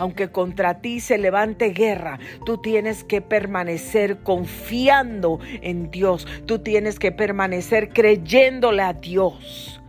[0.00, 6.98] aunque contra ti se levante guerra, tú tienes que permanecer confiando en Dios, tú tienes
[6.98, 9.79] que permanecer creyéndole a Dios.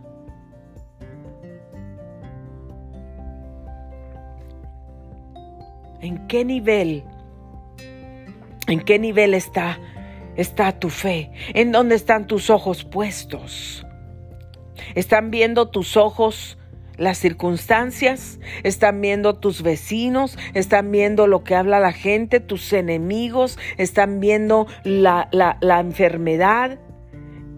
[6.02, 7.04] ¿En qué nivel?
[8.66, 9.78] ¿En qué nivel está
[10.34, 11.30] está tu fe?
[11.54, 13.86] ¿En dónde están tus ojos puestos?
[14.96, 16.58] ¿Están viendo tus ojos
[16.96, 18.40] las circunstancias?
[18.64, 20.36] ¿Están viendo tus vecinos?
[20.54, 23.56] ¿Están viendo lo que habla la gente, tus enemigos?
[23.78, 26.80] ¿Están viendo la, la, la enfermedad?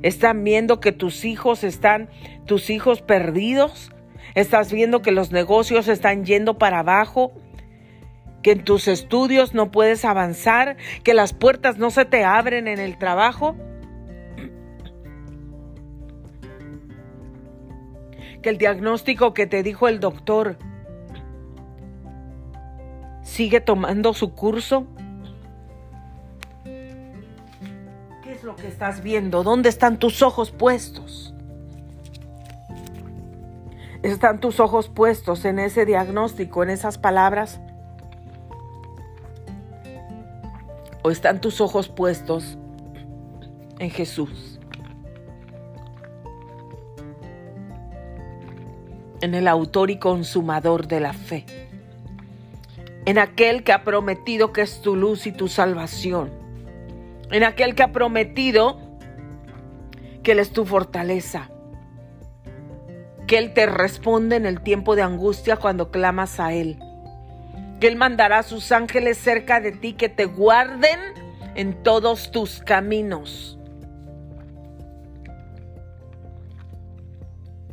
[0.02, 2.10] ¿Están viendo que tus hijos están,
[2.44, 3.90] tus hijos perdidos?
[4.34, 7.32] ¿Estás viendo que los negocios están yendo para abajo?
[8.44, 12.78] Que en tus estudios no puedes avanzar, que las puertas no se te abren en
[12.78, 13.56] el trabajo.
[18.42, 20.58] Que el diagnóstico que te dijo el doctor
[23.22, 24.86] sigue tomando su curso.
[26.64, 29.42] ¿Qué es lo que estás viendo?
[29.42, 31.34] ¿Dónde están tus ojos puestos?
[34.02, 37.58] ¿Están tus ojos puestos en ese diagnóstico, en esas palabras?
[41.06, 42.56] ¿O están tus ojos puestos
[43.78, 44.58] en Jesús?
[49.20, 51.44] En el autor y consumador de la fe.
[53.04, 56.30] En aquel que ha prometido que es tu luz y tu salvación.
[57.30, 58.78] En aquel que ha prometido
[60.22, 61.50] que Él es tu fortaleza.
[63.26, 66.78] Que Él te responde en el tiempo de angustia cuando clamas a Él
[67.86, 70.98] Él mandará a sus ángeles cerca de ti que te guarden
[71.54, 73.58] en todos tus caminos.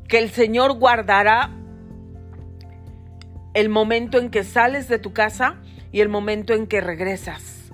[0.08, 1.52] Que el Señor guardará
[3.54, 5.56] el momento en que sales de tu casa
[5.92, 7.72] y el momento en que regresas.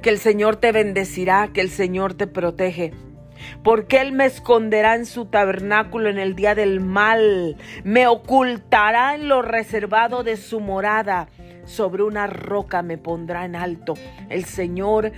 [0.00, 2.94] Que el Señor te bendecirá, que el Señor te protege
[3.62, 9.28] porque Él me esconderá en su tabernáculo en el día del mal, me ocultará en
[9.28, 11.28] lo reservado de su morada,
[11.64, 13.94] sobre una roca me pondrá en alto.
[14.28, 15.12] El Señor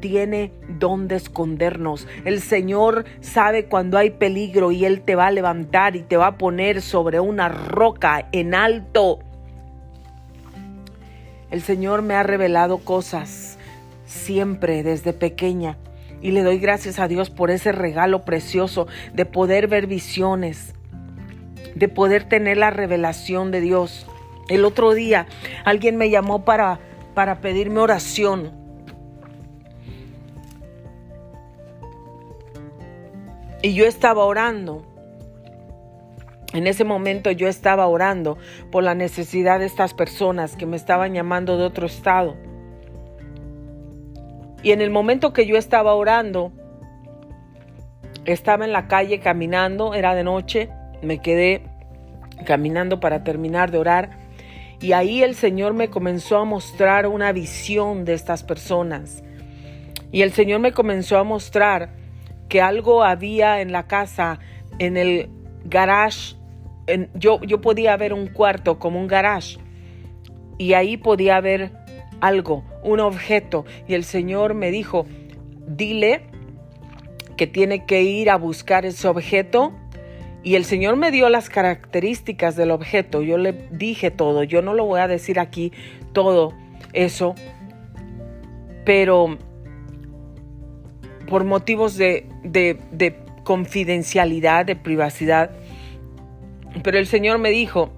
[0.00, 2.06] tiene donde escondernos.
[2.24, 6.28] El Señor sabe cuando hay peligro y Él te va a levantar y te va
[6.28, 9.18] a poner sobre una roca en alto.
[11.50, 13.58] El Señor me ha revelado cosas
[14.06, 15.76] siempre desde pequeña
[16.20, 20.74] y le doy gracias a Dios por ese regalo precioso de poder ver visiones,
[21.74, 24.06] de poder tener la revelación de Dios.
[24.48, 25.26] El otro día
[25.64, 26.80] alguien me llamó para,
[27.14, 28.52] para pedirme oración.
[33.62, 34.84] Y yo estaba orando.
[36.54, 38.38] En ese momento yo estaba orando
[38.70, 42.36] por la necesidad de estas personas que me estaban llamando de otro estado.
[44.68, 46.52] Y en el momento que yo estaba orando,
[48.26, 50.68] estaba en la calle caminando, era de noche,
[51.00, 51.62] me quedé
[52.44, 54.10] caminando para terminar de orar
[54.78, 59.24] y ahí el Señor me comenzó a mostrar una visión de estas personas.
[60.12, 61.94] Y el Señor me comenzó a mostrar
[62.50, 64.38] que algo había en la casa,
[64.78, 65.30] en el
[65.64, 66.36] garage.
[67.14, 69.56] yo, yo podía ver un cuarto como un garage.
[70.58, 71.77] Y ahí podía ver
[72.20, 73.64] algo, un objeto.
[73.86, 75.06] Y el Señor me dijo,
[75.66, 76.22] dile
[77.36, 79.72] que tiene que ir a buscar ese objeto.
[80.42, 83.22] Y el Señor me dio las características del objeto.
[83.22, 84.42] Yo le dije todo.
[84.44, 85.72] Yo no lo voy a decir aquí
[86.12, 86.52] todo
[86.92, 87.34] eso.
[88.84, 89.38] Pero
[91.28, 95.50] por motivos de, de, confidencialidad, de privacidad.
[96.82, 97.90] Pero el Señor me dijo,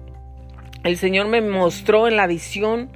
[0.83, 2.89] el Señor me mostró en la visión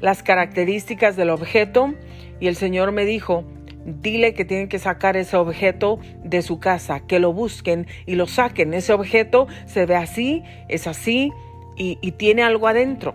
[0.00, 1.94] las características del objeto
[2.40, 3.44] y el Señor me dijo,
[3.86, 8.26] dile que tienen que sacar ese objeto de su casa, que lo busquen y lo
[8.26, 8.74] saquen.
[8.74, 11.32] Ese objeto se ve así, es así
[11.76, 13.14] y, tiene algo adentro.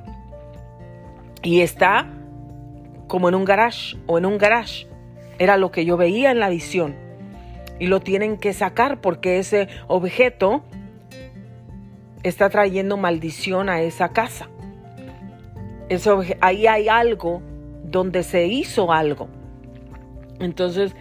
[1.44, 2.08] Y está
[3.08, 4.88] como en un garage o en un garage.
[5.40, 6.96] Era lo que yo veía en la visión.
[7.80, 10.64] Y lo tienen que sacar porque ese objeto
[12.24, 14.50] está trayendo maldición a esa casa.
[16.42, 17.42] Ahí hay algo
[17.84, 19.28] donde se hizo algo.
[20.40, 20.96] Entonces,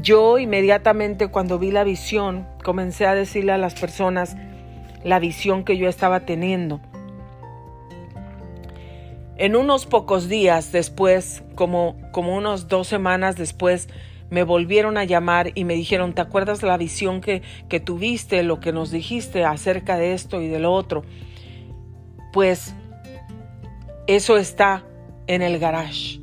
[0.00, 4.36] yo inmediatamente cuando vi la visión, comencé a decirle a las personas
[5.04, 6.80] la visión que yo estaba teniendo.
[9.36, 13.88] En unos pocos días después, como, como unos dos semanas después,
[14.30, 18.60] me volvieron a llamar y me dijeron, ¿te acuerdas la visión que, que tuviste, lo
[18.60, 21.02] que nos dijiste acerca de esto y de lo otro?
[22.32, 22.74] Pues
[24.06, 24.84] eso está
[25.26, 26.20] en el garage.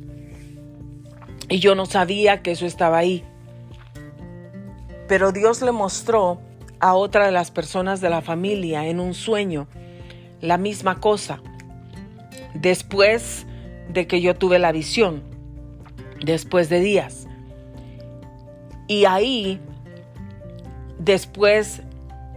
[1.48, 3.24] Y yo no sabía que eso estaba ahí.
[5.08, 6.40] Pero Dios le mostró
[6.78, 9.66] a otra de las personas de la familia en un sueño
[10.40, 11.40] la misma cosa
[12.54, 13.46] después
[13.88, 15.22] de que yo tuve la visión,
[16.24, 17.26] después de días.
[18.86, 19.60] Y ahí,
[20.98, 21.82] después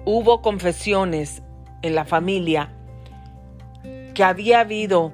[0.05, 1.41] hubo confesiones
[1.81, 2.69] en la familia
[4.13, 5.11] que había habido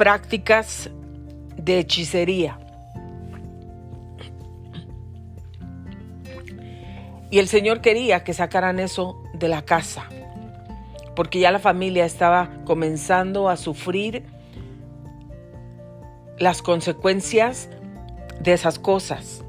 [0.00, 0.88] prácticas
[1.58, 2.58] de hechicería.
[7.30, 10.08] Y el Señor quería que sacaran eso de la casa
[11.14, 14.24] porque ya la familia estaba comenzando a sufrir
[16.38, 17.68] las consecuencias
[18.40, 19.44] de esas cosas.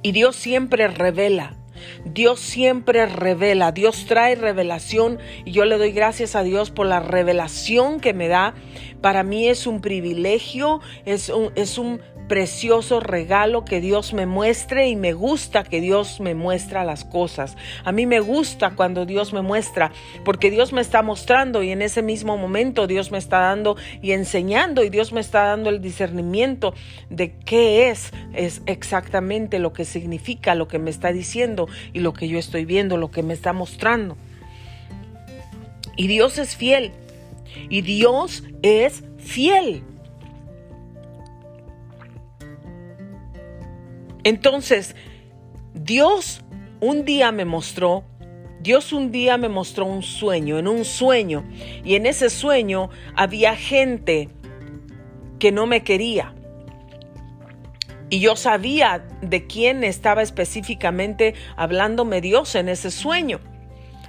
[0.00, 1.56] Y Dios siempre revela,
[2.04, 7.00] Dios siempre revela, Dios trae revelación y yo le doy gracias a Dios por la
[7.00, 8.54] revelación que me da.
[9.00, 12.00] Para mí es un privilegio, es un, es un
[12.32, 17.58] precioso regalo que Dios me muestre y me gusta que Dios me muestra las cosas.
[17.84, 19.92] A mí me gusta cuando Dios me muestra
[20.24, 24.12] porque Dios me está mostrando y en ese mismo momento Dios me está dando y
[24.12, 26.72] enseñando y Dios me está dando el discernimiento
[27.10, 32.14] de qué es, es exactamente lo que significa, lo que me está diciendo y lo
[32.14, 34.16] que yo estoy viendo, lo que me está mostrando.
[35.98, 36.92] Y Dios es fiel.
[37.68, 39.82] Y Dios es fiel.
[44.24, 44.94] Entonces,
[45.74, 46.42] Dios
[46.80, 48.04] un día me mostró,
[48.60, 51.44] Dios un día me mostró un sueño, en un sueño,
[51.84, 54.28] y en ese sueño había gente
[55.38, 56.34] que no me quería.
[58.10, 63.40] Y yo sabía de quién estaba específicamente hablándome Dios en ese sueño.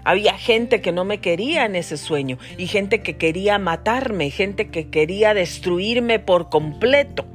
[0.03, 4.69] Había gente que no me quería en ese sueño y gente que quería matarme, gente
[4.69, 7.25] que quería destruirme por completo.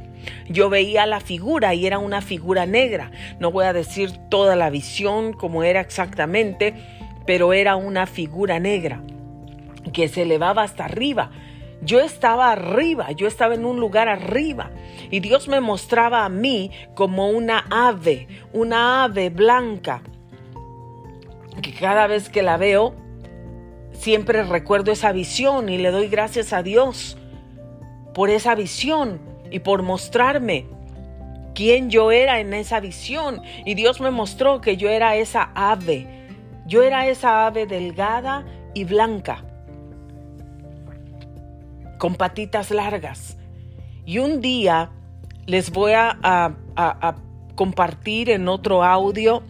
[0.48, 3.10] Yo veía la figura y era una figura negra.
[3.38, 6.74] No voy a decir toda la visión como era exactamente,
[7.26, 9.02] pero era una figura negra
[9.92, 11.30] que se elevaba hasta arriba.
[11.80, 14.70] Yo estaba arriba, yo estaba en un lugar arriba
[15.10, 20.02] y Dios me mostraba a mí como una ave, una ave blanca,
[21.62, 22.94] que cada vez que la veo,
[23.92, 27.16] siempre recuerdo esa visión y le doy gracias a Dios
[28.12, 30.66] por esa visión y por mostrarme
[31.54, 33.42] quién yo era en esa visión.
[33.64, 36.06] Y Dios me mostró que yo era esa ave.
[36.66, 38.44] Yo era esa ave delgada
[38.74, 39.44] y blanca,
[41.98, 43.38] con patitas largas.
[44.04, 44.90] Y un día
[45.46, 47.16] les voy a, a
[47.54, 49.42] compartir en otro audio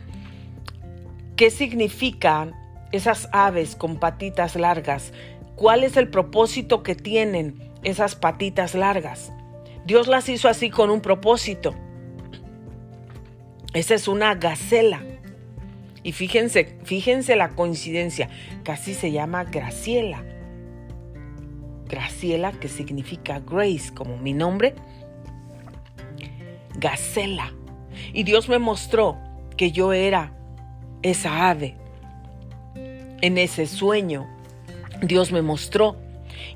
[1.36, 2.54] qué significan
[2.90, 5.12] esas aves con patitas largas,
[5.56, 9.30] cuál es el propósito que tienen esas patitas largas.
[9.88, 11.74] Dios las hizo así con un propósito.
[13.72, 15.02] Esa es una gacela.
[16.02, 18.28] Y fíjense, fíjense la coincidencia,
[18.64, 20.22] casi se llama Graciela.
[21.88, 24.74] Graciela, que significa Grace, como mi nombre.
[26.76, 27.54] Gacela.
[28.12, 29.16] Y Dios me mostró
[29.56, 30.34] que yo era
[31.00, 31.76] esa ave.
[33.22, 34.26] En ese sueño,
[35.00, 35.96] Dios me mostró.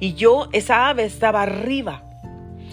[0.01, 2.12] Y yo, esa ave estaba arriba.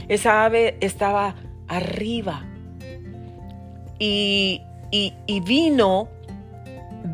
[0.09, 1.35] Esa ave estaba
[1.67, 2.43] arriba.
[3.99, 6.09] Y, y, vino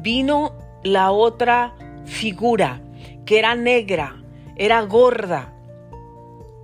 [0.01, 1.75] vino la otra
[2.05, 2.81] figura,
[3.25, 4.23] que era negra,
[4.55, 5.51] era gorda.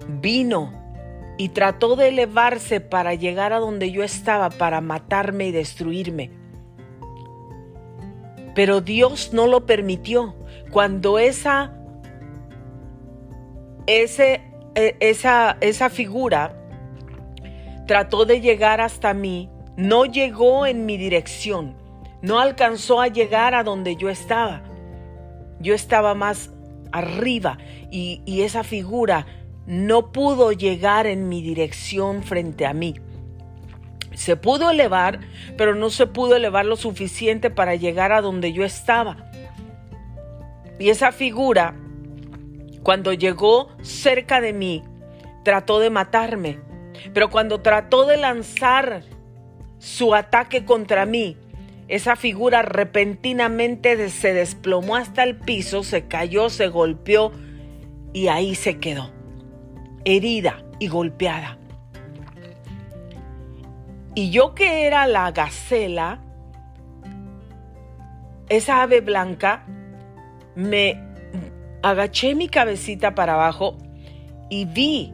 [0.07, 0.71] Vino
[1.38, 6.32] y trató de elevarse para llegar a donde yo estaba, para matarme y destruirme.
[8.53, 10.36] Pero Dios no lo permitió.
[10.71, 11.73] Cuando esa,
[13.88, 16.55] ese, esa, esa figura
[17.88, 21.82] trató de llegar hasta mí, no llegó en mi dirección
[22.22, 24.61] no alcanzó a llegar a donde yo estaba.
[25.59, 26.51] Yo estaba más
[26.91, 27.57] arriba
[27.89, 29.26] y, esa figura
[29.65, 32.95] no pudo llegar en mi dirección frente a mí.
[34.13, 35.19] Se pudo elevar,
[35.57, 39.32] pero no se pudo elevar lo suficiente para llegar a donde yo estaba.
[40.80, 41.76] Y esa figura,
[42.84, 44.84] cuando llegó cerca de mí,
[45.43, 46.59] trató de matarme.
[47.13, 49.03] Pero cuando trató de lanzar
[49.79, 51.38] su ataque contra mí,
[51.88, 57.32] esa figura repentinamente se desplomó hasta el piso, se cayó, se golpeó
[58.13, 59.11] y ahí se quedó,
[60.05, 61.57] herida y golpeada.
[64.15, 66.19] Y yo que era la gacela,
[68.49, 69.65] esa ave blanca,
[70.55, 71.11] me
[71.82, 73.77] agaché mi cabecita para abajo
[74.49, 75.13] y vi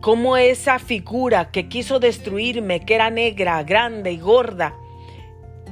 [0.00, 4.74] cómo esa figura que quiso destruirme, que era negra, grande y gorda,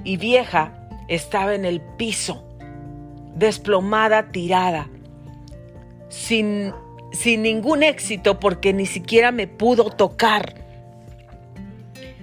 [0.05, 2.45] y vieja estaba en el piso,
[3.35, 4.89] desplomada, tirada,
[6.09, 6.73] sin,
[7.13, 10.55] sin ningún éxito porque ni siquiera me pudo tocar.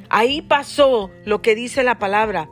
[0.09, 2.49] Ahí pasó lo que dice la palabra.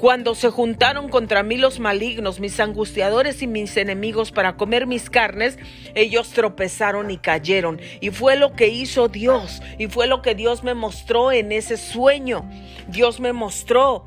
[0.00, 5.10] Cuando se juntaron contra mí los malignos, mis angustiadores y mis enemigos para comer mis
[5.10, 5.58] carnes,
[5.94, 7.78] ellos tropezaron y cayeron.
[8.00, 9.60] Y fue lo que hizo Dios.
[9.78, 12.48] Y fue lo que Dios me mostró en ese sueño.
[12.88, 14.06] Dios me mostró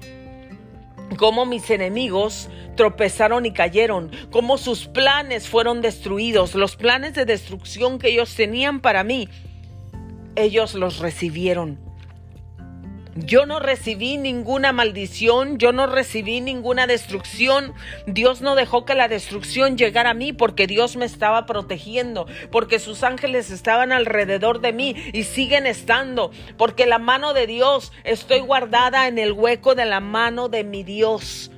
[1.18, 8.00] cómo mis enemigos tropezaron y cayeron, cómo sus planes fueron destruidos, los planes de destrucción
[8.00, 9.30] que ellos tenían para mí,
[10.36, 11.83] ellos los recibieron.
[13.16, 17.74] Yo no recibí ninguna maldición, yo no recibí ninguna destrucción.
[18.07, 22.80] Dios no dejó que la destrucción llegara a mí porque Dios me estaba protegiendo, porque
[22.80, 28.39] sus ángeles estaban alrededor de mí y siguen estando, porque la mano de Dios estoy
[28.39, 31.51] guardada en el hueco de la mano de mi Dios.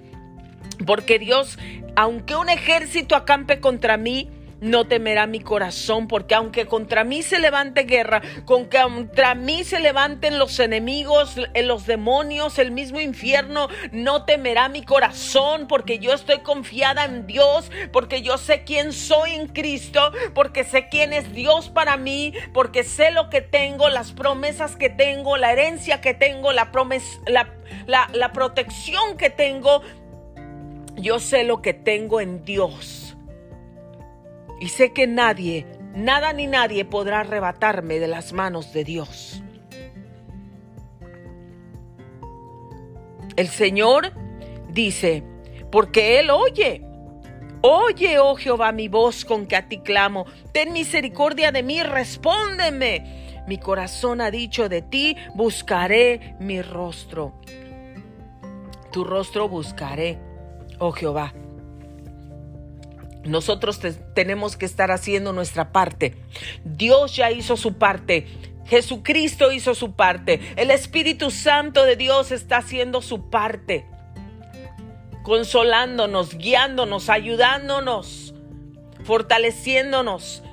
[0.86, 1.58] Porque Dios,
[1.96, 4.30] aunque un ejército acampe contra mí,
[4.62, 9.64] no temerá mi corazón, porque aunque contra mí se levante guerra, con que contra mí
[9.64, 16.00] se levanten los enemigos, eh, los demonios, el mismo infierno, no temerá mi corazón, porque
[16.00, 21.14] yo estoy confiada en Dios, porque yo sé quién soy en Cristo, porque sé quién
[21.14, 26.02] es Dios para mí, porque sé lo que tengo, las promesas que tengo, la herencia
[26.02, 26.72] que tengo, la,
[27.28, 29.82] la, la protección que tengo.
[30.96, 33.05] Yo sé lo que tengo en Dios.
[34.66, 39.44] Y sé que nadie, nada ni nadie podrá arrebatarme de las manos de Dios.
[43.36, 44.12] El Señor
[44.70, 45.24] dice,
[45.72, 46.84] porque Él oye.
[47.62, 50.26] Oye, oh Jehová, mi voz con que a ti clamo.
[50.52, 53.44] Ten misericordia de mí, respóndeme.
[53.48, 57.40] Mi corazón ha dicho de ti, buscaré mi rostro.
[58.92, 60.18] Tu rostro buscaré,
[60.80, 61.36] oh Jehová.
[63.26, 63.80] Nosotros
[64.14, 66.16] tenemos que estar haciendo nuestra parte.
[66.64, 68.28] Dios ya hizo su parte.
[68.66, 70.40] Jesucristo hizo su parte.
[70.56, 73.86] El Espíritu Santo de Dios está haciendo su parte.
[75.24, 78.36] Consolándonos, guiándonos, ayudándonos,
[79.04, 80.44] fortaleciéndonos,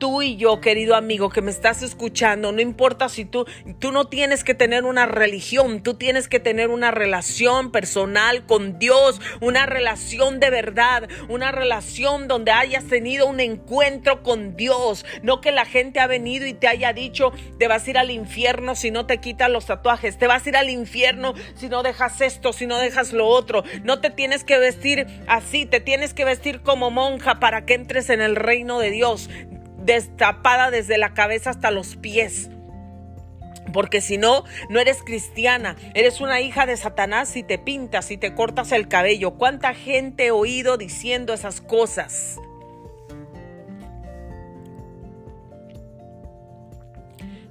[0.00, 3.46] tú y yo, querido amigo, que me estás escuchando, no importa si tú,
[3.78, 8.78] tú no tienes que tener una religión, tú tienes que tener una relación personal con
[8.78, 15.42] Dios, una relación de verdad, una relación donde hayas tenido un encuentro con Dios, no
[15.42, 18.74] que la gente ha venido y te haya dicho, te vas a ir al infierno
[18.74, 22.22] si no te quitas los tatuajes, te vas a ir al infierno si no dejas
[22.22, 26.24] esto, si no dejas lo otro, no te tienes que vestir así, te tienes que
[26.24, 29.28] vestir como monja para que entres en el reino de Dios
[29.80, 32.50] destapada desde la cabeza hasta los pies.
[33.72, 38.16] Porque si no, no eres cristiana, eres una hija de Satanás si te pintas y
[38.16, 39.32] te cortas el cabello.
[39.32, 42.38] ¿Cuánta gente he oído diciendo esas cosas?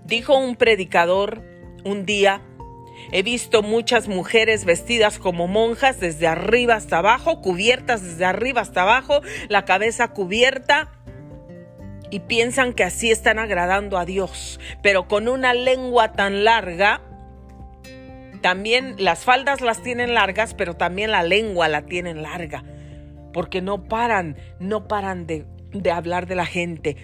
[0.04, 1.44] Dijo un predicador
[1.86, 2.42] un día,
[3.12, 8.82] he visto muchas mujeres vestidas como monjas desde arriba hasta abajo, cubiertas desde arriba hasta
[8.82, 10.99] abajo, la cabeza cubierta
[12.12, 17.02] y piensan que así están agradando a Dios, pero con una lengua tan larga,
[18.42, 22.64] también las faldas las tienen largas, pero también la lengua la tienen larga,
[23.34, 26.98] porque no paran, no paran de, de hablar de la gente,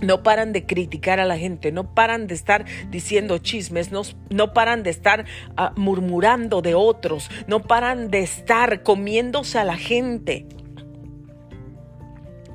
[0.00, 4.52] no paran de criticar a la gente, no paran de estar diciendo chismes, no, no
[4.52, 5.24] paran de estar
[5.56, 10.46] ah, murmurando de otros, no paran de estar comiéndose a la gente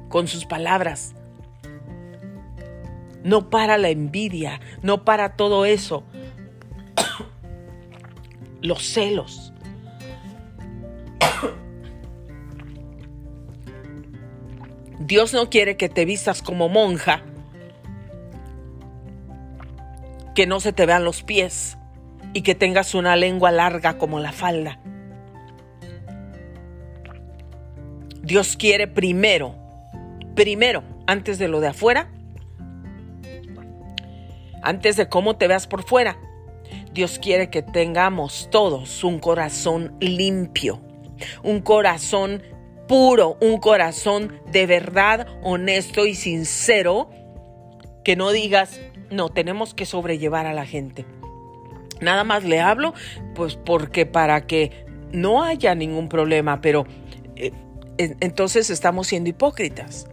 [0.09, 1.15] con sus palabras.
[3.23, 6.03] No para la envidia, no para todo eso.
[8.61, 9.53] Los celos.
[14.99, 17.23] Dios no quiere que te vistas como monja
[20.39, 21.77] que no se te vean los pies
[22.31, 24.79] y que tengas una lengua larga como la falda.
[28.21, 29.53] Dios quiere primero,
[30.35, 32.09] primero, antes de lo de afuera,
[34.61, 36.17] antes de cómo te veas por fuera,
[36.91, 40.81] Dios quiere que tengamos todos un corazón limpio,
[41.43, 42.43] un corazón
[42.87, 47.09] puro, un corazón de verdad, honesto y sincero,
[48.03, 48.81] que no digas,
[49.11, 51.05] no, tenemos que sobrellevar a la gente.
[52.01, 52.93] Nada más le hablo,
[53.35, 56.85] pues porque para que no haya ningún problema, pero
[57.35, 57.51] eh,
[57.97, 60.08] entonces estamos siendo hipócritas.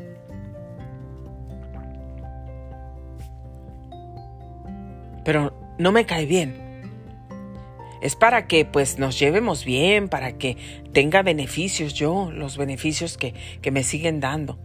[5.26, 6.54] Pero no me cae bien.
[8.00, 10.56] Es para que pues nos llevemos bien, para que
[10.92, 14.56] tenga beneficios yo, los beneficios que, que me siguen dando.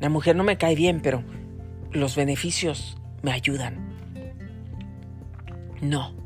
[0.00, 1.22] La mujer no me cae bien, pero
[1.92, 3.96] los beneficios me ayudan.
[5.80, 6.16] No.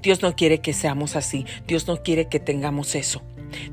[0.00, 1.46] Dios no quiere que seamos así.
[1.66, 3.22] Dios no quiere que tengamos eso.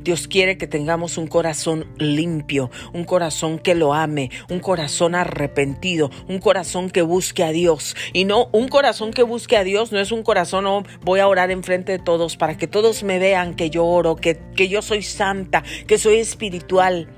[0.04, 6.12] Dios quiere que tengamos un corazón limpio, un corazón que lo ame, un corazón arrepentido,
[6.28, 7.96] un corazón que busque a Dios.
[8.14, 11.28] Y no, un corazón que busque a Dios no es un corazón, no voy a
[11.28, 14.82] orar enfrente de todos para que todos me vean que yo oro, que, que yo
[14.82, 17.10] soy santa, que soy espiritual.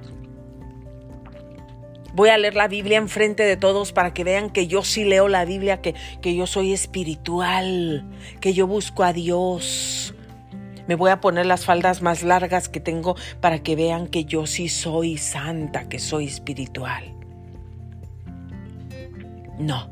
[2.13, 5.27] Voy a leer la Biblia enfrente de todos para que vean que yo sí leo
[5.27, 8.05] la Biblia, que, que yo soy espiritual,
[8.39, 10.13] que yo busco a Dios.
[10.87, 14.45] Me voy a poner las faldas más largas que tengo para que vean que yo
[14.45, 17.13] sí soy santa, que soy espiritual.
[19.59, 19.89] No.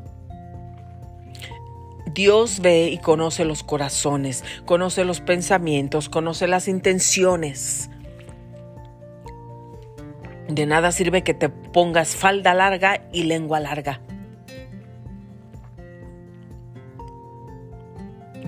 [2.14, 7.88] Dios ve y conoce los corazones, conoce los pensamientos, conoce las intenciones.
[10.48, 14.00] De nada sirve que te pongas falda larga y lengua larga.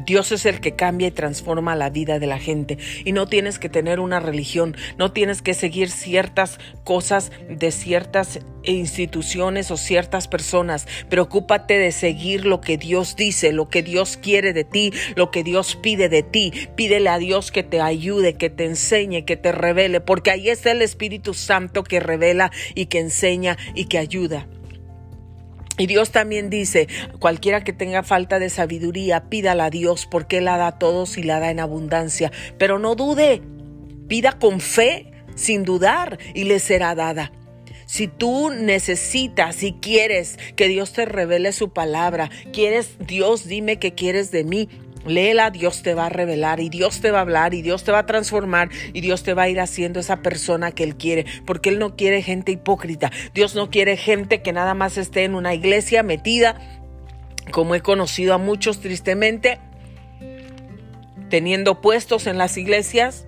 [0.06, 2.78] Dios es el que cambia y transforma la vida de la gente.
[3.04, 8.40] Y no tienes que tener una religión, no tienes que seguir ciertas cosas de ciertas
[8.64, 10.86] instituciones o ciertas personas.
[11.08, 15.44] Preocúpate de seguir lo que Dios dice, lo que Dios quiere de ti, lo que
[15.44, 16.52] Dios pide de ti.
[16.74, 20.72] Pídele a Dios que te ayude, que te enseñe, que te revele, porque ahí está
[20.72, 24.46] el Espíritu Santo que revela y que enseña y que ayuda.
[25.76, 30.44] Y Dios también dice, cualquiera que tenga falta de sabiduría, pídala a Dios, porque Él
[30.44, 32.30] la da a todos y la da en abundancia.
[32.58, 33.42] Pero no dude,
[34.08, 37.32] pida con fe, sin dudar, y le será dada.
[37.86, 43.94] Si tú necesitas y quieres que Dios te revele su palabra, quieres, Dios, dime qué
[43.94, 44.68] quieres de mí,
[45.06, 47.92] Léela, Dios te va a revelar y Dios te va a hablar y Dios te
[47.92, 51.26] va a transformar y Dios te va a ir haciendo esa persona que Él quiere,
[51.46, 53.10] porque Él no quiere gente hipócrita.
[53.34, 56.60] Dios no quiere gente que nada más esté en una iglesia metida,
[57.50, 59.58] como he conocido a muchos tristemente,
[61.28, 63.26] teniendo puestos en las iglesias,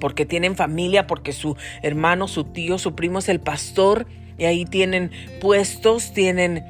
[0.00, 4.06] porque tienen familia, porque su hermano, su tío, su primo es el pastor,
[4.38, 5.10] y ahí tienen
[5.40, 6.64] puestos, tienen,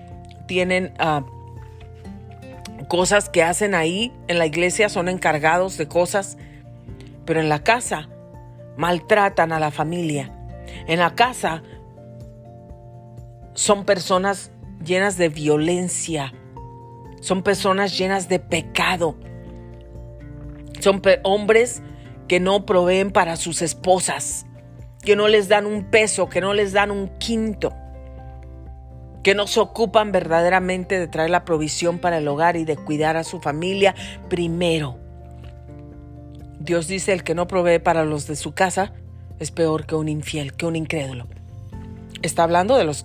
[0.47, 1.36] tienen uh,
[2.89, 6.37] cosas que hacen ahí en la iglesia, son encargados de cosas,
[7.25, 8.09] pero en la casa
[8.77, 10.33] maltratan a la familia.
[10.87, 11.63] En la casa
[13.55, 14.51] son personas
[14.85, 16.33] llenas de violencia,
[17.21, 19.17] son personas llenas de pecado,
[20.81, 21.83] son hombres
[22.29, 24.47] que no proveen para sus esposas,
[25.03, 27.73] que no les dan un peso, que no les dan un quinto
[29.27, 33.17] que no se ocupan verdaderamente de traer la provisión para el hogar y de cuidar
[33.17, 33.93] a su familia
[34.29, 35.01] primero.
[36.61, 38.93] Dios dice, el que no provee para los de su casa
[39.41, 41.27] es peor que un infiel, que un incrédulo.
[42.23, 43.05] Está hablando de los,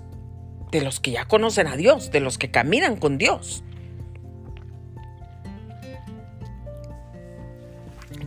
[0.72, 3.64] de los que ya conocen a Dios, de los que caminan con Dios.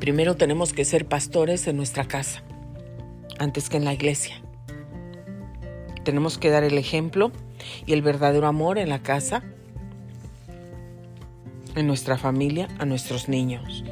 [0.01, 2.43] Primero tenemos que ser pastores en nuestra casa,
[3.39, 4.43] antes que en la iglesia.
[6.03, 7.31] Tenemos que dar el ejemplo
[7.87, 9.43] y el verdadero amor en la casa,
[11.75, 13.85] en nuestra familia, a nuestros niños,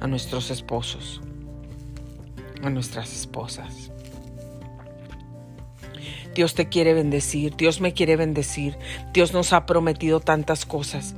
[0.00, 1.20] a nuestros esposos,
[2.62, 3.90] a nuestras esposas.
[6.34, 8.76] Dios te quiere bendecir, Dios me quiere bendecir,
[9.12, 11.14] Dios nos ha prometido tantas cosas,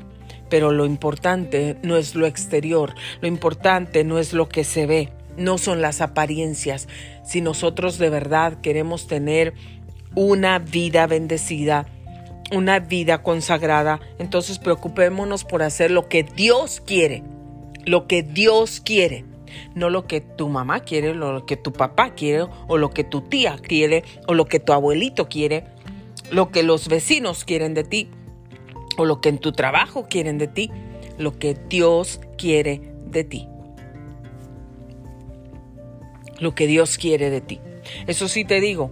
[0.49, 5.13] pero lo importante no es lo exterior, lo importante no es lo que se ve,
[5.37, 6.89] no son las apariencias.
[7.25, 9.55] Si nosotros de verdad queremos tener
[10.15, 11.87] una vida bendecida,
[12.53, 17.22] una vida consagrada, entonces preocupémonos por hacer lo que Dios quiere,
[17.84, 19.24] lo que Dios quiere,
[19.74, 23.22] no lo que tu mamá quiere, lo que tu papá quiere, o lo que tu
[23.22, 25.64] tía quiere, o lo que tu abuelito quiere,
[26.30, 28.09] lo que los vecinos quieren de ti
[28.96, 30.70] o lo que en tu trabajo quieren de ti,
[31.18, 33.48] lo que Dios quiere de ti.
[36.38, 37.61] Lo que Dios quiere de ti.
[38.07, 38.90] Eso sí te digo,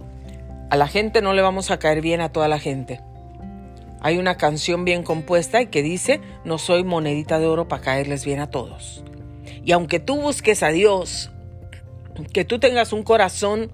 [0.69, 3.01] a la gente no le vamos a caer bien a toda la gente.
[4.01, 8.25] Hay una canción bien compuesta y que dice, no soy monedita de oro para caerles
[8.25, 9.03] bien a todos.
[9.63, 11.29] Y aunque tú busques a Dios,
[12.33, 13.71] que tú tengas un corazón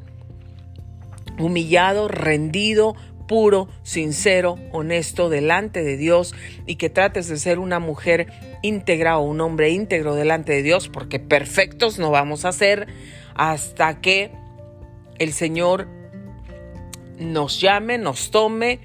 [1.40, 2.96] humillado, rendido,
[3.28, 6.34] puro, sincero, honesto delante de Dios
[6.66, 8.28] y que trates de ser una mujer
[8.62, 12.88] íntegra o un hombre íntegro delante de Dios, porque perfectos no vamos a ser
[13.36, 14.32] hasta que
[15.20, 15.88] el Señor
[17.20, 18.80] nos llame, nos tome,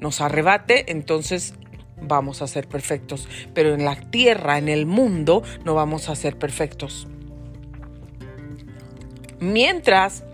[0.00, 1.54] nos arrebate, entonces
[2.00, 3.28] vamos a ser perfectos.
[3.54, 7.06] Pero en la tierra, en el mundo, no vamos a ser perfectos.
[9.38, 10.24] Mientras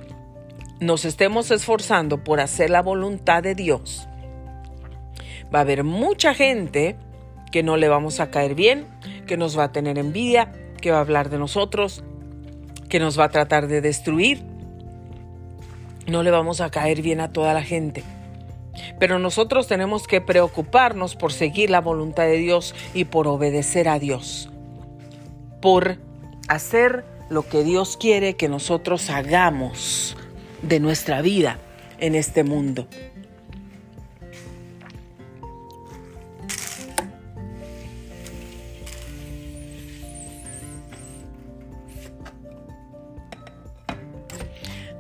[0.81, 4.09] nos estemos esforzando por hacer la voluntad de Dios,
[5.55, 6.97] va a haber mucha gente
[7.53, 8.87] que no le vamos a caer bien,
[9.27, 12.05] que nos va a tener envidia, que va a hablar de nosotros,
[12.89, 14.43] que nos va a tratar de destruir.
[16.07, 18.05] No le vamos a caer bien a toda la gente.
[18.99, 23.99] Pero nosotros tenemos que preocuparnos por seguir la voluntad de Dios y por obedecer a
[23.99, 24.51] Dios.
[25.61, 25.99] Por
[26.49, 30.17] hacer lo que Dios quiere que nosotros hagamos
[30.63, 31.59] de nuestra vida
[31.99, 32.87] en este mundo.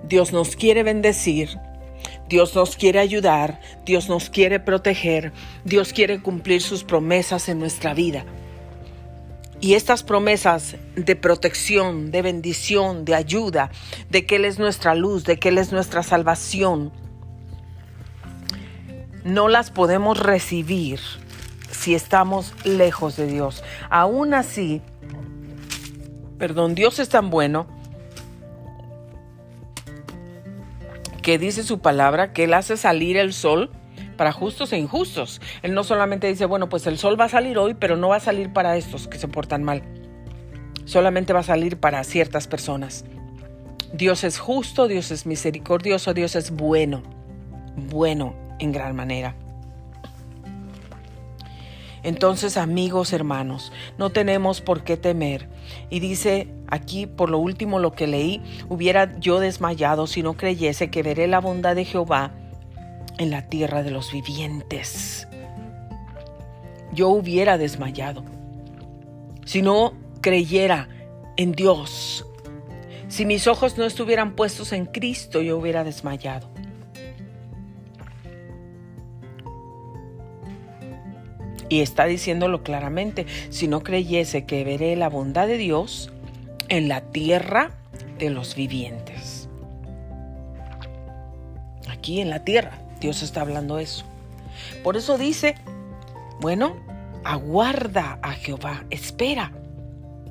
[0.09, 1.59] Dios nos quiere bendecir,
[2.29, 5.33] Dios nos quiere ayudar, Dios nos quiere proteger,
[5.65, 8.25] Dios quiere cumplir sus promesas en nuestra vida.
[9.61, 13.71] Y estas promesas de protección, de bendición, de ayuda,
[14.11, 16.93] de que Él es nuestra luz, de que Él es nuestra salvación,
[19.25, 21.01] no las podemos recibir
[21.71, 23.65] si estamos lejos de Dios.
[23.91, 24.83] Aún así,
[26.39, 27.67] perdón, Dios es tan bueno
[31.27, 33.73] que dice su palabra que Él hace salir el sol
[34.17, 35.41] para justos e injustos.
[35.63, 38.17] Él no solamente dice, bueno, pues el sol va a salir hoy, pero no va
[38.19, 39.83] a salir para estos que se portan mal.
[40.85, 43.05] Solamente va a salir para ciertas personas.
[43.93, 47.03] Dios es justo, Dios es misericordioso, Dios es bueno,
[47.75, 49.35] bueno en gran manera.
[52.07, 55.49] Entonces, amigos, hermanos, no tenemos por qué temer.
[55.91, 60.89] Y dice aquí, por lo último, lo que leí, hubiera yo desmayado si no creyese
[60.89, 62.31] que veré la bondad de Jehová
[63.19, 65.27] en la tierra de los vivientes.
[66.93, 68.23] Yo hubiera desmayado
[69.45, 70.89] si no creyera
[71.37, 72.25] en Dios.
[73.09, 76.56] Si mis ojos no estuvieran puestos en Cristo, yo hubiera desmayado.
[81.69, 86.13] Y está diciéndolo claramente, si no creyese que veré la bondad de Dios
[86.69, 87.73] en la tierra
[88.19, 89.49] de los vivientes.
[91.89, 92.79] Aquí en la tierra.
[93.01, 94.05] Dios está hablando eso.
[94.83, 95.55] Por eso dice,
[96.41, 96.77] bueno,
[97.25, 99.53] aguarda a Jehová, espera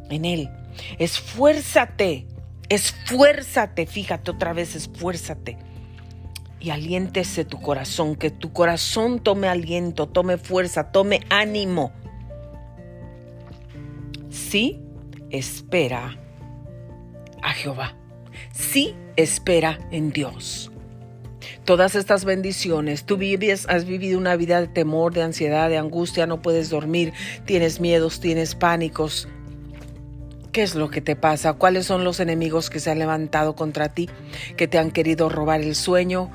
[0.10, 0.50] en Él,
[0.98, 2.28] esfuérzate,
[2.70, 5.58] esfuérzate, fíjate otra vez, esfuérzate.
[6.66, 11.94] Y aliéntese tu corazón, que tu corazón tome aliento, tome fuerza, tome ánimo.
[14.32, 14.82] Sí,
[15.30, 16.18] espera
[17.44, 17.96] a Jehová.
[18.52, 20.72] Sí, espera en Dios.
[21.66, 23.06] todas estas bendiciones.
[23.06, 27.14] Tú vives, has vivido una vida de temor, de ansiedad, de angustia, no puedes dormir,
[27.46, 29.28] tienes miedos, tienes pánicos.
[30.52, 31.54] ¿Qué es lo que te pasa?
[31.54, 34.10] ¿Cuáles son los enemigos que se han levantado contra ti,
[34.58, 36.32] que te han querido robar el sueño,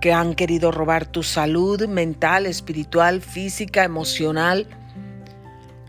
[0.00, 4.66] que han querido robar tu salud mental, espiritual, física, emocional?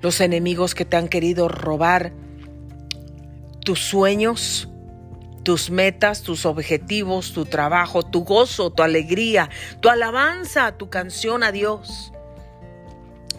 [0.01, 2.11] Los enemigos que te han querido robar
[3.63, 4.67] tus sueños,
[5.43, 9.49] tus metas, tus objetivos, tu trabajo, tu gozo, tu alegría,
[9.79, 12.11] tu alabanza, tu canción a Dios.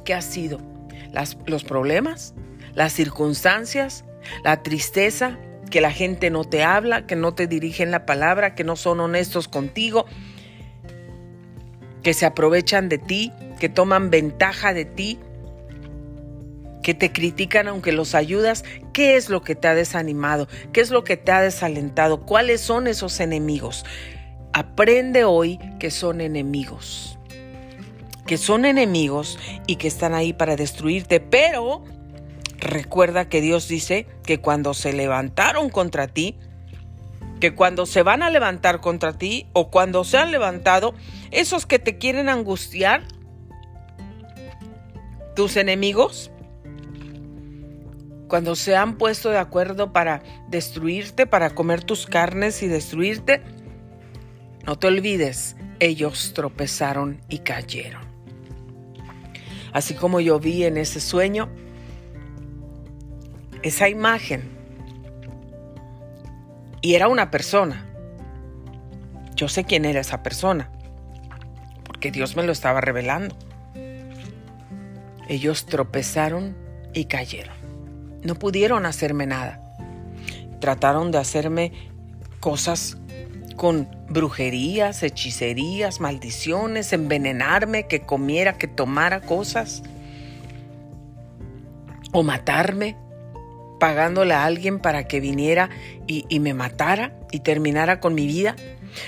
[0.04, 0.60] ¿Qué ha sido?
[1.44, 2.32] los problemas,
[2.74, 4.06] las circunstancias,
[4.44, 5.38] la tristeza,
[5.70, 9.00] que la gente no te habla, que no te dirigen la palabra, que no son
[9.00, 10.06] honestos contigo,
[12.02, 15.18] que se aprovechan de ti, que toman ventaja de ti,
[16.82, 20.48] que te critican aunque los ayudas, ¿qué es lo que te ha desanimado?
[20.72, 22.20] ¿Qué es lo que te ha desalentado?
[22.20, 23.84] ¿Cuáles son esos enemigos?
[24.52, 27.18] Aprende hoy que son enemigos.
[28.26, 31.84] Que son enemigos y que están ahí para destruirte, pero
[32.58, 36.36] recuerda que Dios dice que cuando se levantaron contra ti,
[37.42, 40.94] que cuando se van a levantar contra ti o cuando se han levantado,
[41.32, 43.02] esos que te quieren angustiar,
[45.34, 46.30] tus enemigos,
[48.28, 53.42] cuando se han puesto de acuerdo para destruirte, para comer tus carnes y destruirte,
[54.64, 58.02] no te olvides, ellos tropezaron y cayeron.
[59.72, 61.48] Así como yo vi en ese sueño,
[63.64, 64.61] esa imagen,
[66.82, 67.86] y era una persona.
[69.34, 70.70] Yo sé quién era esa persona,
[71.84, 73.34] porque Dios me lo estaba revelando.
[75.28, 76.54] Ellos tropezaron
[76.92, 77.62] y cayeron
[78.22, 79.60] no pudieron hacerme nada.
[80.60, 81.72] Trataron de hacerme
[82.40, 82.98] cosas
[83.56, 89.82] con brujerías, hechicerías, maldiciones, envenenarme, que comiera, que tomara cosas
[92.12, 92.96] o matarme,
[93.82, 95.68] pagándole a alguien para que viniera
[96.06, 98.54] y, y, me matara y terminara con mi vida,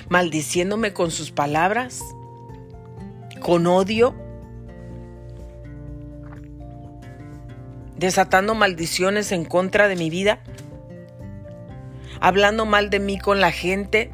[0.08, 2.00] maldiciéndome con sus palabras,
[3.40, 4.16] con odio,
[7.96, 10.40] desatando maldiciones en contra de mi vida,
[12.18, 14.10] hablando mal de mí con la gente,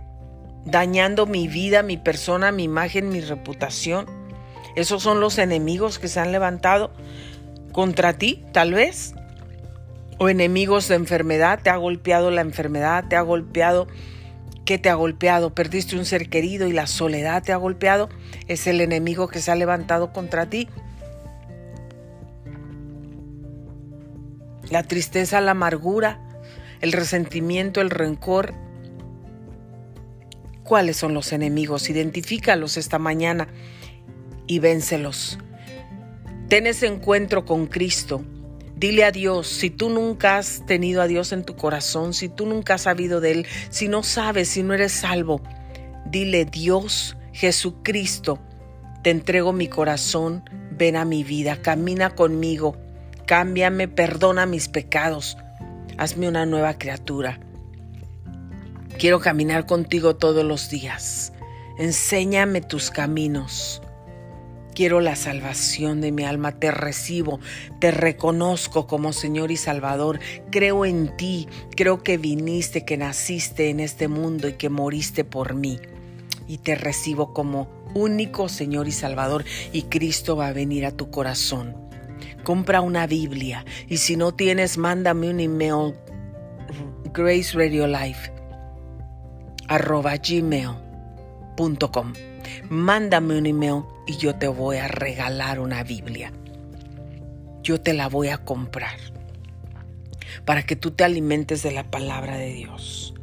[0.66, 4.04] dañando mi vida, mi persona, mi imagen, mi reputación.
[4.76, 6.92] Esos son los enemigos que se han levantado
[7.72, 9.14] contra ti, tal vez.
[10.20, 13.88] O enemigos de enfermedad, te ha golpeado la enfermedad, te ha golpeado,
[14.64, 15.54] ¿qué te ha golpeado?
[15.54, 18.08] Perdiste un ser querido y la soledad te ha golpeado.
[18.46, 20.68] Es el enemigo que se ha levantado contra ti.
[24.70, 26.20] la tristeza, la amargura,
[26.80, 28.54] el resentimiento, el rencor.
[30.62, 31.90] ¿Cuáles son los enemigos?
[31.90, 33.48] Identifícalos esta mañana
[34.46, 35.38] y véncelos.
[36.48, 38.24] Ten ese encuentro con Cristo.
[38.80, 42.46] Dile a Dios, si tú nunca has tenido a Dios en tu corazón, si tú
[42.46, 45.40] nunca has sabido de Él, si no sabes, si no eres salvo,
[46.06, 48.40] dile, Dios, Jesucristo,
[49.04, 52.76] te entrego mi corazón, ven a mi vida, camina conmigo
[53.30, 55.38] Cámbiame, perdona mis pecados.
[55.98, 57.38] Hazme una nueva criatura.
[58.98, 61.32] Quiero caminar contigo todos los días.
[61.78, 63.82] Enséñame tus caminos.
[64.74, 66.52] Quiero la salvación de mi alma.
[66.52, 67.40] Te recibo,
[67.78, 70.20] te reconozco como Señor y Salvador.
[70.50, 71.48] Creo en ti.
[71.76, 75.78] Creo que viniste, que naciste en este mundo y que moriste por mí.
[76.48, 79.44] Y te recibo como único Señor y Salvador.
[79.72, 81.90] Y Cristo va a venir a tu corazón
[82.42, 85.94] compra una Biblia y si no tienes, mándame un email
[87.12, 88.32] Grace Radio Life.
[92.68, 96.32] Mándame un email y yo te voy a regalar una Biblia.
[97.62, 98.98] Yo te la voy a comprar
[100.44, 103.14] para que tú te alimentes de la palabra de Dios.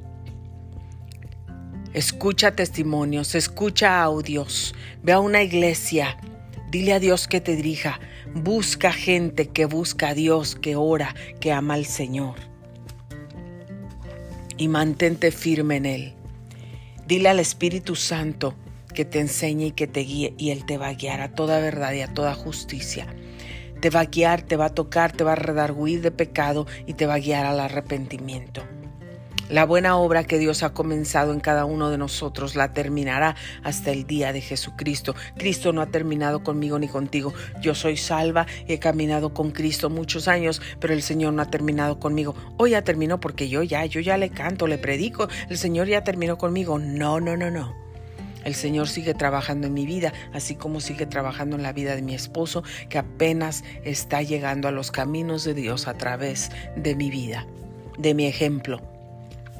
[1.93, 4.73] Escucha testimonios, escucha audios,
[5.03, 6.17] ve a una iglesia,
[6.71, 7.99] dile a Dios que te dirija,
[8.33, 12.35] Busca gente que busca a Dios, que ora, que ama al Señor.
[14.57, 16.13] Y mantente firme en Él.
[17.07, 18.53] Dile al Espíritu Santo
[18.97, 21.59] que te enseñe y que te guíe y Él te va a guiar a toda
[21.59, 23.05] verdad y a toda justicia.
[23.79, 26.95] Te va a guiar, te va a tocar, te va a redarguir de pecado y
[26.95, 28.63] te va a guiar al arrepentimiento.
[29.49, 33.91] La buena obra que Dios ha comenzado en cada uno de nosotros la terminará hasta
[33.91, 35.13] el día de Jesucristo.
[35.37, 37.35] Cristo no ha terminado conmigo ni contigo.
[37.61, 41.99] Yo soy salva, he caminado con Cristo muchos años, pero el Señor no ha terminado
[41.99, 42.33] conmigo.
[42.57, 46.03] Hoy ya terminó porque yo ya, yo ya le canto, le predico, el Señor ya
[46.03, 46.79] terminó conmigo.
[46.79, 47.86] No, no, no, no.
[48.47, 52.01] El Señor sigue trabajando en mi vida, así como sigue trabajando en la vida de
[52.01, 57.09] mi esposo, que apenas está llegando a los caminos de Dios a través de mi
[57.09, 57.45] vida,
[57.97, 58.81] de mi ejemplo,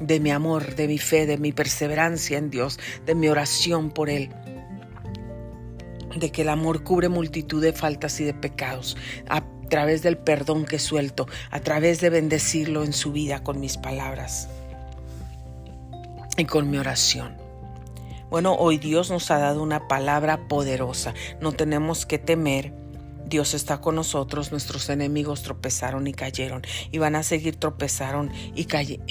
[0.00, 4.08] de mi amor, de mi fe, de mi perseverancia en Dios, de mi oración por
[4.08, 4.30] Él
[6.16, 8.96] de que el amor cubre multitud de faltas y de pecados,
[9.28, 13.76] a través del perdón que suelto, a través de bendecirlo en su vida con mis
[13.76, 14.48] palabras
[16.38, 17.47] y con mi oración.
[18.30, 21.14] Bueno, hoy Dios nos ha dado una palabra poderosa.
[21.40, 22.74] No tenemos que temer.
[23.26, 28.64] Dios está con nosotros, nuestros enemigos tropezaron y cayeron y van a seguir tropezaron y,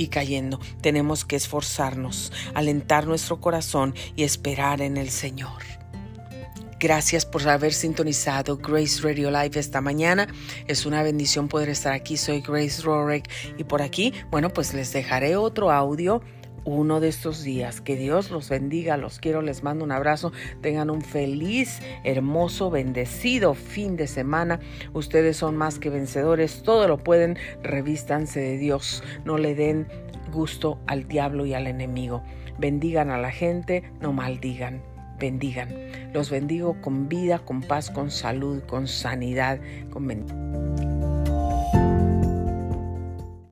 [0.08, 0.60] cayendo.
[0.82, 5.62] Tenemos que esforzarnos, alentar nuestro corazón y esperar en el Señor.
[6.80, 10.28] Gracias por haber sintonizado Grace Radio Live esta mañana.
[10.68, 12.18] Es una bendición poder estar aquí.
[12.18, 16.22] Soy Grace Rorek y por aquí, bueno, pues les dejaré otro audio
[16.68, 17.82] uno de estos días.
[17.82, 20.34] Que Dios los bendiga, los quiero, les mando un abrazo.
[20.62, 24.60] Tengan un feliz, hermoso, bendecido fin de semana.
[24.94, 29.02] Ustedes son más que vencedores, todo lo pueden, revístanse de Dios.
[29.24, 29.88] No le den
[30.32, 32.22] gusto al diablo y al enemigo.
[32.60, 34.84] Bendigan a la gente, no maldigan
[35.20, 35.70] bendigan.
[36.14, 39.60] Los bendigo con vida, con paz, con salud, con sanidad,
[39.90, 40.87] con bendición.